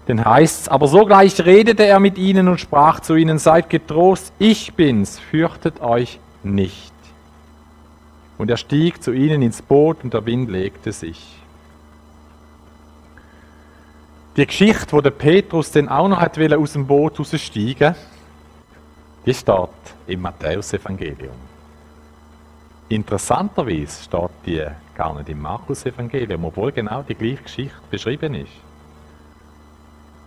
Denn 0.07 0.25
heißt 0.25 0.63
es, 0.63 0.69
aber 0.69 0.87
sogleich 0.87 1.45
redete 1.45 1.85
er 1.85 1.99
mit 1.99 2.19
ihnen 2.19 2.49
und 2.49 2.61
sprach 2.61 3.01
zu 3.01 3.17
ihnen, 3.17 3.39
seid 3.39 3.71
getrost, 3.71 4.33
ich 4.39 4.75
bin's, 4.75 5.19
fürchtet 5.19 5.81
euch 5.81 6.21
nicht. 6.43 6.94
Und 8.39 8.51
er 8.51 8.57
stieg 8.57 9.03
zu 9.03 9.13
ihnen 9.13 9.43
ins 9.43 9.63
Boot 9.63 10.03
und 10.03 10.13
der 10.13 10.27
Wind 10.27 10.51
legte 10.51 10.93
sich. 10.93 11.37
Die 14.37 14.47
Geschichte, 14.47 14.93
wo 14.93 15.01
der 15.01 15.11
Petrus 15.11 15.71
dann 15.71 15.89
auch 15.89 16.09
noch 16.09 16.21
hat 16.21 16.37
aus 16.53 16.73
dem 16.73 16.87
Boot 16.87 17.21
raussteigen, 17.21 17.95
die 19.25 19.35
steht 19.35 19.69
im 20.09 20.23
Matthäus-Evangelium. 20.23 21.37
Interessanterweise 22.89 24.03
steht 24.03 24.31
die 24.45 24.67
gar 24.95 25.15
nicht 25.15 25.29
im 25.29 25.41
Markus-Evangelium, 25.41 26.45
obwohl 26.45 26.73
genau 26.73 27.03
die 27.03 27.15
gleiche 27.15 27.45
Geschichte 27.45 27.77
beschrieben 27.91 28.35
ist. 28.35 28.53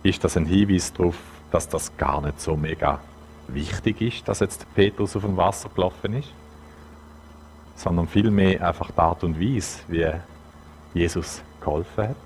Ist 0.02 0.24
das 0.24 0.36
ein 0.36 0.46
Hinweis 0.46 0.92
darauf, 0.92 1.16
dass 1.50 1.68
das 1.68 1.96
gar 1.96 2.20
nicht 2.22 2.40
so 2.40 2.56
mega 2.56 3.00
wichtig 3.46 4.00
ist, 4.00 4.28
dass 4.28 4.40
jetzt 4.40 4.66
Petrus 4.74 5.16
auf 5.16 5.22
dem 5.22 5.36
Wasser 5.36 5.68
gelaufen 5.74 6.14
ist? 6.14 6.28
Sondern 7.78 8.08
vielmehr 8.08 8.66
einfach 8.66 8.90
die 8.90 8.98
Art 8.98 9.22
und 9.22 9.40
Weise, 9.40 9.78
wie 9.86 10.12
Jesus 10.92 11.42
geholfen 11.60 12.08
hat. 12.08 12.16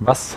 Was 0.00 0.36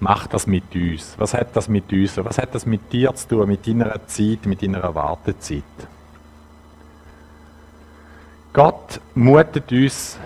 macht 0.00 0.32
das 0.32 0.46
mit 0.46 0.74
uns? 0.74 1.14
Was 1.18 1.34
hat 1.34 1.54
das 1.54 1.68
mit 1.68 1.92
uns? 1.92 2.16
Was 2.16 2.38
hat 2.38 2.54
das 2.54 2.64
mit 2.64 2.90
dir 2.90 3.14
zu 3.14 3.28
tun, 3.28 3.48
mit 3.48 3.66
deiner 3.66 4.06
Zeit, 4.06 4.46
mit 4.46 4.62
deiner 4.62 4.94
Wartezeit? 4.94 5.64
Gott 8.54 9.00
mutet 9.14 9.70
uns 9.70 10.18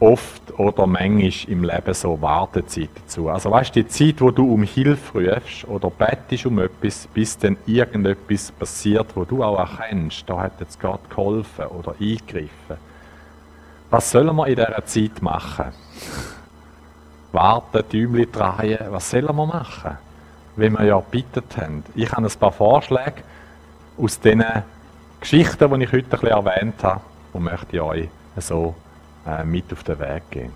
oft 0.00 0.58
oder 0.58 0.86
manchmal 0.86 1.32
im 1.48 1.62
Leben 1.62 1.94
so 1.94 2.20
Wartezeiten 2.20 3.06
zu. 3.06 3.28
Also 3.28 3.50
weißt 3.50 3.76
du, 3.76 3.82
die 3.82 3.88
Zeit, 3.88 4.20
wo 4.20 4.30
du 4.30 4.52
um 4.52 4.62
Hilfe 4.62 5.34
rufst 5.34 5.68
oder 5.68 5.90
bettest 5.90 6.46
um 6.46 6.58
etwas, 6.58 7.06
bis 7.12 7.38
dann 7.38 7.56
irgendetwas 7.66 8.50
passiert, 8.52 9.14
wo 9.14 9.24
du 9.24 9.44
auch 9.44 9.58
erkennst, 9.58 10.28
da 10.28 10.42
hat 10.42 10.60
jetzt 10.60 10.80
Gott 10.80 11.08
geholfen 11.10 11.66
oder 11.66 11.94
eingegriffen. 12.00 12.78
Was 13.90 14.10
sollen 14.10 14.34
wir 14.34 14.46
in 14.46 14.56
dieser 14.56 14.84
Zeit 14.86 15.20
machen? 15.20 15.72
warten, 17.32 17.84
Däumchen 17.92 18.32
drehen. 18.32 18.78
Was 18.90 19.10
sollen 19.10 19.34
wir 19.34 19.46
machen? 19.46 19.98
Wenn 20.56 20.72
wir 20.72 20.84
ja 20.84 21.00
gebeten 21.00 21.44
haben. 21.56 21.84
Ich 21.94 22.10
habe 22.10 22.26
ein 22.26 22.38
paar 22.38 22.52
Vorschläge 22.52 23.22
aus 23.96 24.20
den 24.20 24.44
Geschichten, 25.20 25.72
die 25.72 25.84
ich 25.84 25.92
heute 25.92 26.04
ein 26.04 26.10
bisschen 26.10 26.28
erwähnt 26.28 26.82
habe, 26.82 27.00
und 27.32 27.44
möchte 27.44 27.76
ich 27.76 27.80
euch 27.80 28.08
so 28.38 28.74
äh, 29.26 29.44
mit 29.44 29.72
auf 29.72 29.82
den 29.82 29.98
Weg 29.98 30.30
geben. 30.30 30.52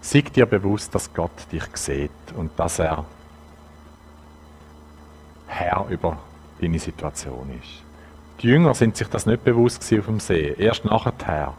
Sei 0.00 0.20
dir 0.22 0.46
bewusst, 0.46 0.94
dass 0.94 1.12
Gott 1.12 1.50
dich 1.52 1.64
sieht 1.74 2.10
und 2.36 2.50
dass 2.58 2.78
er 2.78 3.04
Herr 5.46 5.86
über 5.88 6.18
deine 6.60 6.78
Situation 6.78 7.50
ist. 7.60 7.82
Die 8.40 8.48
Jünger 8.48 8.74
sind 8.74 8.96
sich 8.96 9.08
das 9.08 9.26
nicht 9.26 9.42
bewusst 9.42 9.82
auf 9.82 10.06
dem 10.06 10.20
See, 10.20 10.54
erst 10.56 10.84
nachher. 10.84 11.54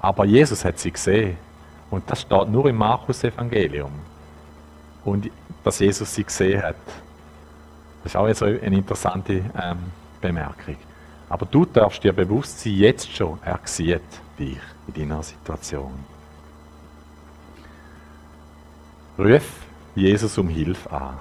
Aber 0.00 0.24
Jesus 0.24 0.64
hat 0.64 0.78
sie 0.78 0.90
gesehen 0.90 1.36
und 1.90 2.10
das 2.10 2.22
steht 2.22 2.48
nur 2.48 2.66
im 2.66 2.76
Markus-Evangelium. 2.76 3.92
Und 5.04 5.30
dass 5.62 5.78
Jesus 5.80 6.14
sie 6.14 6.24
gesehen 6.24 6.62
hat. 6.62 6.76
Das 8.02 8.12
ist 8.12 8.16
auch 8.16 8.46
eine 8.46 8.76
interessante 8.76 9.44
ähm, 9.60 9.78
Bemerkung. 10.20 10.76
Aber 11.28 11.46
du 11.46 11.64
darfst 11.64 12.04
dir 12.04 12.12
bewusst 12.12 12.60
sein, 12.60 12.74
jetzt 12.74 13.14
schon, 13.14 13.38
er 13.44 13.58
sieht 13.64 14.00
dich 14.38 14.58
in 14.88 14.94
deiner 14.94 15.22
Situation. 15.22 15.92
Ruf 19.18 19.48
Jesus 19.94 20.36
um 20.38 20.48
Hilfe 20.48 20.90
an. 20.90 21.18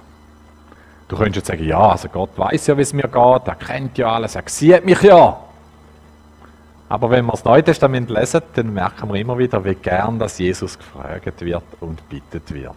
Du 1.08 1.16
könntest 1.16 1.36
jetzt 1.36 1.48
sagen, 1.48 1.64
ja, 1.64 1.92
also 1.92 2.10
Gott 2.10 2.38
weiß 2.38 2.68
ja, 2.68 2.78
wie 2.78 2.82
es 2.82 2.94
mir 2.94 3.04
geht, 3.08 3.48
er 3.48 3.56
kennt 3.56 3.98
ja 3.98 4.14
alles, 4.14 4.36
er 4.36 4.44
sieht 4.48 4.86
mich 4.86 5.02
ja. 5.02 5.40
Aber 6.90 7.10
wenn 7.10 7.26
wir 7.26 7.32
das 7.32 7.44
Neue 7.44 7.64
Testament 7.64 8.10
lesen, 8.10 8.42
dann 8.54 8.74
merken 8.74 9.12
wir 9.12 9.20
immer 9.20 9.38
wieder, 9.38 9.64
wie 9.64 9.76
gern 9.76 10.20
dass 10.20 10.38
Jesus 10.38 10.78
gefragt 10.78 11.42
wird 11.42 11.64
und 11.80 12.08
bittet 12.10 12.54
wird. 12.54 12.76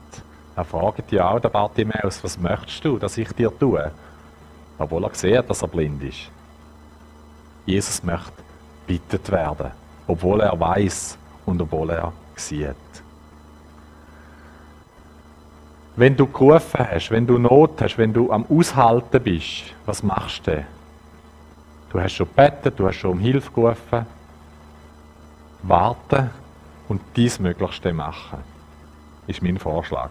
Er 0.56 0.64
fragt 0.64 1.12
ja 1.12 1.30
auch 1.30 1.40
der 1.40 1.50
Bartimäus, 1.50 2.22
was 2.24 2.38
möchtest 2.38 2.84
du, 2.84 2.98
dass 2.98 3.18
ich 3.18 3.32
dir 3.32 3.56
tue? 3.58 3.90
Obwohl 4.78 5.04
er 5.04 5.14
sieht, 5.14 5.48
dass 5.48 5.62
er 5.62 5.68
blind 5.68 6.02
ist. 6.02 6.30
Jesus 7.68 8.02
möchte 8.02 8.32
bittet 8.86 9.30
werden, 9.30 9.72
obwohl 10.06 10.40
er 10.40 10.58
weiß 10.58 11.18
und 11.44 11.60
obwohl 11.60 11.90
er 11.90 12.14
sieht. 12.34 12.74
Wenn 15.94 16.16
du 16.16 16.26
gerufen 16.26 16.86
hast, 16.90 17.10
wenn 17.10 17.26
du 17.26 17.36
Not 17.36 17.82
hast, 17.82 17.98
wenn 17.98 18.14
du 18.14 18.32
am 18.32 18.46
Aushalten 18.48 19.22
bist, 19.22 19.74
was 19.84 20.02
machst 20.02 20.46
du? 20.46 20.64
Du 21.90 22.00
hast 22.00 22.14
schon 22.14 22.28
gebetet, 22.28 22.78
du 22.78 22.86
hast 22.86 22.96
schon 22.96 23.10
um 23.10 23.18
Hilfe 23.18 23.52
gerufen. 23.52 24.06
Warten 25.62 26.30
und 26.88 27.02
dies 27.16 27.38
Möglichste 27.38 27.92
machen, 27.92 28.38
ist 29.26 29.42
mein 29.42 29.58
Vorschlag. 29.58 30.08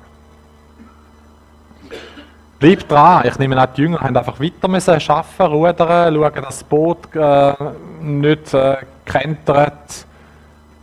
Bleib 2.60 2.88
dran. 2.88 3.26
Ich 3.28 3.38
nehme 3.38 3.58
an, 3.58 3.70
die 3.76 3.82
Jünger 3.82 4.00
haben 4.00 4.18
einfach 4.18 4.40
weiter 4.40 4.68
müssen 4.68 4.92
arbeiten, 4.92 5.44
rudern, 5.44 6.16
schauen, 6.16 6.34
dass 6.36 6.44
das 6.44 6.64
Boot 6.64 7.16
äh, 7.16 7.54
nicht 8.02 8.54
äh, 8.54 8.78
kentert. 9.06 10.06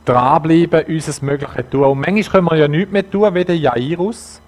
Dranbleiben, 0.05 0.85
unser 0.87 1.25
Mögliches 1.25 1.65
tun. 1.71 1.85
Und 1.85 2.01
manchmal 2.01 2.23
können 2.23 2.47
wir 2.51 2.57
ja 2.57 2.69
nichts 2.69 2.93
mehr 2.93 3.11
tun, 3.11 3.35
wie 3.35 3.45
der 3.45 3.57
Jairus, 3.57 4.41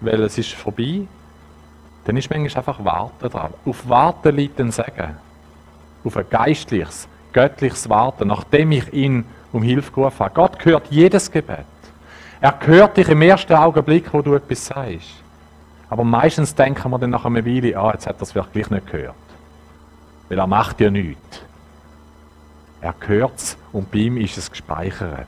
weil 0.00 0.22
es 0.22 0.38
ist 0.38 0.52
vorbei 0.52 1.06
dann 2.04 2.16
ist 2.16 2.30
manchmal 2.30 2.58
einfach 2.58 2.84
Warten 2.84 3.28
dran. 3.28 3.54
Auf 3.64 3.88
Warten 3.88 4.36
liegt 4.36 4.60
ein 4.60 4.70
Segen. 4.70 5.16
Auf 6.04 6.16
ein 6.16 6.26
geistliches, 6.28 7.06
göttliches 7.32 7.88
Warten, 7.88 8.28
nachdem 8.28 8.72
ich 8.72 8.92
ihn 8.92 9.24
um 9.52 9.62
Hilfe 9.62 9.92
gerufen 9.92 10.18
habe. 10.18 10.34
Gott 10.34 10.64
hört 10.64 10.88
jedes 10.90 11.30
Gebet. 11.30 11.64
Er 12.40 12.58
hört 12.60 12.96
dich 12.96 13.08
im 13.08 13.22
ersten 13.22 13.54
Augenblick, 13.54 14.12
wo 14.12 14.20
du 14.20 14.34
etwas 14.34 14.66
sagst. 14.66 15.21
Aber 15.92 16.04
meistens 16.04 16.54
denken 16.54 16.90
wir 16.90 16.98
dann 16.98 17.10
nach 17.10 17.26
einer 17.26 17.44
Weile, 17.44 17.76
ah, 17.76 17.90
jetzt 17.92 18.06
hat 18.06 18.16
er 18.16 18.22
es 18.22 18.34
wirklich 18.34 18.70
nicht 18.70 18.90
gehört. 18.90 19.14
Weil 20.30 20.38
er 20.38 20.46
macht 20.46 20.80
ja 20.80 20.90
nichts. 20.90 21.42
Er 22.80 22.94
hört 23.00 23.36
es 23.36 23.58
und 23.72 23.90
bei 23.90 23.98
ihm 23.98 24.16
ist 24.16 24.38
es 24.38 24.50
gespeichert. 24.50 25.26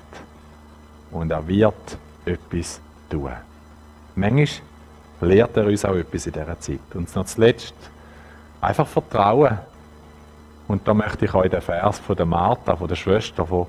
und 1.11 1.31
er 1.31 1.47
wird 1.47 1.99
etwas 2.25 2.81
tun. 3.11 3.31
Manchmal 4.15 4.49
lehrt 5.21 5.55
er 5.55 5.67
uns 5.67 5.85
auch 5.85 5.97
etwas 5.97 6.27
in 6.29 6.33
dieser 6.33 6.59
Zeit. 6.59 6.95
Und 6.95 7.15
noch 7.15 7.27
zuletzt, 7.27 7.75
einfach 8.63 8.87
Vertrauen. 8.87 9.59
Und 10.67 10.89
da 10.89 10.95
möchte 10.95 11.27
ich 11.27 11.35
euch 11.35 11.51
den 11.51 11.61
Vers 11.61 11.99
von 11.99 12.17
der 12.17 12.25
Martha, 12.25 12.75
von 12.75 12.89
der 12.89 12.97
Schwester 12.97 13.47
von 13.47 13.67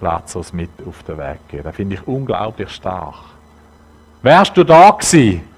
Lazarus 0.00 0.54
mit 0.54 0.70
auf 0.88 1.02
den 1.02 1.18
Weg 1.18 1.48
geben. 1.48 1.64
Den 1.64 1.72
finde 1.74 1.96
ich 1.96 2.08
unglaublich 2.08 2.70
stark. 2.70 3.26
Wärst 4.22 4.56
du 4.56 4.64
da 4.64 4.90
gewesen, 4.90 5.49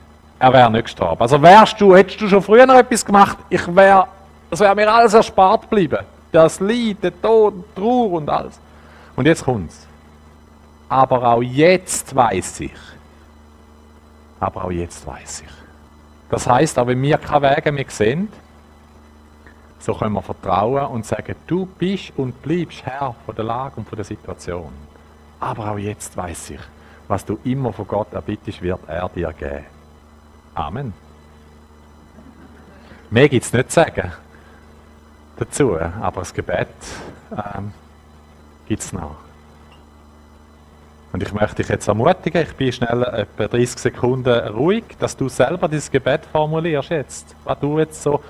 er 0.43 0.53
wäre 0.53 0.71
nicht 0.73 0.87
gestorben. 0.87 1.23
Also 1.23 1.41
wärst 1.41 1.81
du, 1.81 1.95
hättest 1.95 2.21
du 2.21 2.27
schon 2.27 2.43
früher 2.43 2.67
noch 2.67 2.75
etwas 2.75 3.05
gemacht, 3.05 3.39
ich 3.49 3.65
wäre, 3.77 4.09
es 4.51 4.59
wäre 4.59 4.75
mir 4.75 4.93
alles 4.93 5.15
erspart 5.15 5.63
geblieben. 5.63 6.05
Das 6.33 6.59
Leid, 6.59 6.97
der 7.01 7.23
Tod, 7.23 7.55
die 7.55 7.81
Trauer 7.81 8.13
und 8.15 8.29
alles. 8.29 8.59
Und 9.15 9.27
jetzt 9.27 9.45
kommt's. 9.45 9.87
Aber 10.89 11.23
auch 11.25 11.43
jetzt 11.43 12.13
weiß 12.13 12.59
ich. 12.61 12.75
Aber 14.41 14.65
auch 14.65 14.73
jetzt 14.73 15.07
weiß 15.07 15.43
ich. 15.43 15.53
Das 16.29 16.49
heißt, 16.49 16.77
auch 16.77 16.89
wenn 16.89 17.01
wir 17.01 17.19
keine 17.19 17.55
Wege 17.55 17.71
mehr 17.71 17.85
sehen, 17.87 18.29
so 19.79 19.95
können 19.95 20.15
wir 20.15 20.23
vertrauen 20.23 20.87
und 20.87 21.07
sagen, 21.07 21.37
du 21.47 21.67
bist 21.67 22.13
und 22.17 22.43
bleibst 22.43 22.85
Herr 22.85 23.15
von 23.25 23.37
der 23.37 23.45
Lage 23.45 23.75
und 23.77 23.89
von 23.89 23.95
der 23.95 24.05
Situation. 24.05 24.73
Aber 25.39 25.71
auch 25.71 25.79
jetzt 25.79 26.17
weiß 26.17 26.51
ich, 26.51 26.61
was 27.07 27.25
du 27.25 27.39
immer 27.45 27.73
von 27.73 27.87
Gott 27.87 28.13
erbittest, 28.13 28.61
wird 28.61 28.81
er 28.89 29.09
dir 29.09 29.33
geben. 29.33 29.82
Amen. 30.55 30.93
Mehr 33.11 33.29
gibt 33.29 33.45
es 33.45 33.53
nicht 33.53 33.71
zu 33.71 33.75
sagen 33.81 34.13
dazu, 35.37 35.79
aber 35.79 36.21
das 36.21 36.33
Gebet 36.33 36.69
ähm, 37.33 37.73
gibt 38.67 38.83
es 38.83 38.93
noch. 38.93 39.17
Und 41.13 41.23
ich 41.23 41.33
möchte 41.33 41.57
dich 41.57 41.69
jetzt 41.69 41.89
ermutigen, 41.89 42.43
ich 42.43 42.55
bin 42.55 42.73
schnell 42.73 43.03
etwa 43.03 43.49
30 43.49 43.79
Sekunden 43.79 44.49
ruhig, 44.49 44.85
dass 44.99 45.17
du 45.17 45.29
selber 45.29 45.69
dieses 45.69 45.91
Gebet 45.91 46.25
formulierst 46.31 46.91
jetzt. 46.91 47.37
Was 47.45 47.61
du 47.61 47.79
jetzt 47.79 48.03
so 48.03 48.23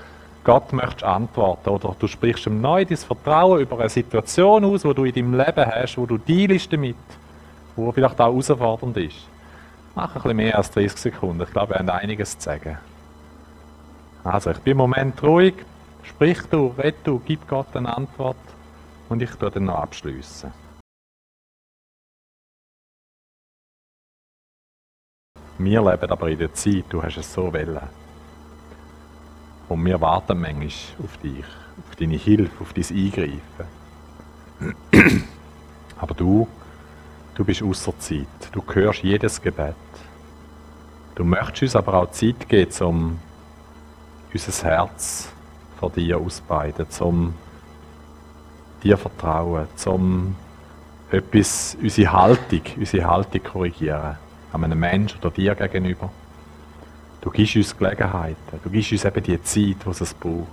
Gott 0.43 0.73
möchtest 0.73 1.05
antworten. 1.05 1.69
Oder 1.69 1.95
du 1.97 2.07
sprichst 2.07 2.45
ihm 2.47 2.59
neu 2.59 2.83
dein 2.83 2.97
Vertrauen 2.97 3.61
über 3.61 3.79
eine 3.79 3.89
Situation 3.89 4.65
aus, 4.65 4.83
wo 4.83 4.91
du 4.91 5.05
in 5.05 5.13
deinem 5.13 5.33
Leben 5.37 5.65
hast, 5.65 5.97
wo 5.97 6.05
du 6.05 6.17
dealst 6.17 6.73
damit, 6.73 6.97
wo 7.75 7.91
vielleicht 7.91 8.19
auch 8.19 8.27
herausfordernd 8.27 8.97
ist. 8.97 9.15
Mach 9.95 10.15
ein 10.15 10.21
bisschen 10.21 10.37
mehr 10.37 10.57
als 10.57 10.71
30 10.71 10.99
Sekunden. 10.99 11.43
Ich 11.43 11.51
glaube, 11.51 11.73
wir 11.73 11.79
haben 11.79 11.89
einiges 11.89 12.37
zu 12.37 12.45
sagen. 12.45 12.77
Also, 14.23 14.51
ich 14.51 14.59
bin 14.59 14.71
im 14.71 14.77
Moment 14.77 15.21
ruhig. 15.21 15.53
Sprich 16.03 16.41
du, 16.49 16.67
red 16.77 16.95
du, 17.03 17.19
gib 17.19 17.47
Gott 17.47 17.75
eine 17.75 17.95
Antwort 17.95 18.37
und 19.09 19.21
ich 19.21 19.31
tue 19.31 19.49
dann 19.51 19.65
noch 19.65 19.75
abschließen. 19.75 20.51
Wir 25.59 25.81
leben 25.81 26.11
aber 26.11 26.29
in 26.29 26.39
der 26.39 26.53
Zeit, 26.53 26.85
du 26.89 27.01
hast 27.01 27.17
es 27.17 27.31
so 27.31 27.53
wollen. 27.53 27.79
Und 29.69 29.85
wir 29.85 30.01
warten 30.01 30.41
manchmal 30.41 31.03
auf 31.03 31.17
dich, 31.17 31.45
auf 31.87 31.95
deine 31.95 32.15
Hilfe, 32.15 32.61
auf 32.61 32.73
dein 32.73 32.85
Eingreifen. 32.89 33.83
Aber 35.97 36.13
du, 36.15 36.47
du 37.35 37.43
bist 37.43 37.63
außer 37.63 37.97
Zeit. 37.99 38.27
Du 38.51 38.63
hörst 38.73 39.03
jedes 39.03 39.41
Gebet. 39.41 39.75
Du 41.15 41.23
möchtest 41.23 41.63
uns 41.63 41.75
aber 41.75 41.95
auch 41.95 42.11
Zeit 42.11 42.47
geben, 42.47 42.71
um 42.81 43.19
unser 44.33 44.67
Herz 44.69 45.29
vor 45.79 45.91
dir 45.91 46.17
ausbreiten, 46.17 46.87
um 46.99 47.33
dir 48.83 48.97
vertrauen, 48.97 49.67
um 49.85 50.35
etwas, 51.11 51.77
unsere 51.79 52.11
Haltung, 52.11 52.61
unsere 52.77 53.07
Haltung 53.07 53.43
korrigieren 53.43 54.17
an 54.51 54.63
einem 54.63 54.79
Menschen 54.79 55.19
oder 55.19 55.29
dir 55.31 55.55
gegenüber. 55.55 56.11
Du 57.21 57.29
gibst 57.29 57.55
uns 57.55 57.77
Gelegenheiten, 57.77 58.59
du 58.63 58.69
gibst 58.69 58.91
uns 58.91 59.05
eben 59.05 59.23
die 59.23 59.41
Zeit, 59.43 59.77
die 59.85 59.89
es 59.89 60.13
braucht. 60.13 60.47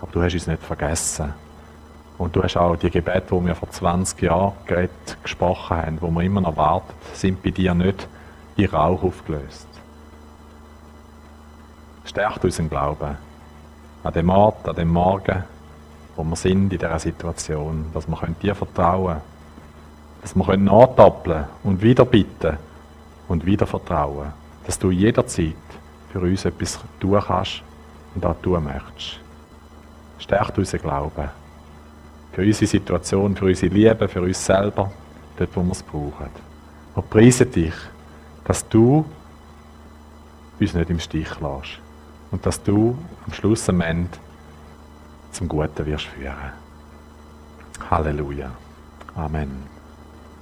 Aber 0.00 0.12
du 0.12 0.22
hast 0.22 0.34
uns 0.34 0.46
nicht 0.46 0.62
vergessen. 0.62 1.32
Und 2.16 2.36
du 2.36 2.42
hast 2.42 2.56
auch 2.56 2.76
die 2.76 2.90
Gebete, 2.90 3.34
die 3.34 3.46
wir 3.46 3.54
vor 3.54 3.70
20 3.70 4.22
Jahren 4.22 4.52
geredet, 4.66 5.18
gesprochen 5.22 5.76
haben, 5.76 5.98
wo 6.00 6.10
wir 6.10 6.22
immer 6.22 6.40
noch 6.40 6.56
warten, 6.56 6.92
sind 7.12 7.42
bei 7.42 7.50
dir 7.50 7.74
nicht 7.74 8.08
in 8.56 8.66
Rauch 8.66 9.02
aufgelöst. 9.02 9.66
Stärkt 12.04 12.44
unseren 12.44 12.70
Glauben 12.70 13.16
an 14.04 14.12
dem 14.12 14.28
Ort, 14.28 14.68
an 14.68 14.76
dem 14.76 14.88
Morgen, 14.88 15.42
wo 16.14 16.22
wir 16.22 16.36
sind 16.36 16.72
in 16.72 16.78
dieser 16.78 16.98
Situation, 16.98 17.86
dass 17.92 18.06
wir 18.06 18.18
dir 18.40 18.54
vertrauen 18.54 19.14
können, 19.14 19.20
dass 20.22 20.36
wir 20.36 20.56
nachdoppeln 20.56 21.46
und 21.64 21.82
wieder 21.82 22.04
bitten 22.04 22.58
und 23.26 23.44
wieder 23.44 23.66
vertrauen, 23.66 24.32
dass 24.66 24.78
du 24.78 24.90
jederzeit 24.90 25.54
für 26.12 26.20
uns 26.20 26.44
etwas 26.44 26.78
tun 27.00 27.20
kannst 27.26 27.62
und 28.14 28.24
auch 28.24 28.36
tun 28.40 28.62
möchtest. 28.62 29.18
Stärkt 30.18 30.58
unseren 30.58 30.82
Glauben. 30.82 31.43
Für 32.34 32.42
unsere 32.42 32.66
Situation, 32.66 33.36
für 33.36 33.46
unsere 33.46 33.72
Liebe, 33.72 34.08
für 34.08 34.22
uns 34.22 34.44
selber, 34.44 34.90
dort, 35.36 35.56
wo 35.56 35.62
wir 35.62 35.72
es 35.72 35.82
brauchen. 35.82 36.30
Und 36.94 37.10
preise 37.10 37.46
dich, 37.46 37.74
dass 38.44 38.68
du 38.68 39.04
uns 40.58 40.74
nicht 40.74 40.90
im 40.90 40.98
Stich 40.98 41.28
lässt. 41.40 41.80
Und 42.30 42.44
dass 42.44 42.62
du 42.62 42.98
am 43.26 43.32
Schluss 43.32 43.68
am 43.68 43.80
Ende 43.80 44.18
zum 45.30 45.48
Guten 45.48 45.86
wirst 45.86 46.06
führen. 46.06 46.52
Halleluja. 47.90 48.50
Amen. 49.14 49.73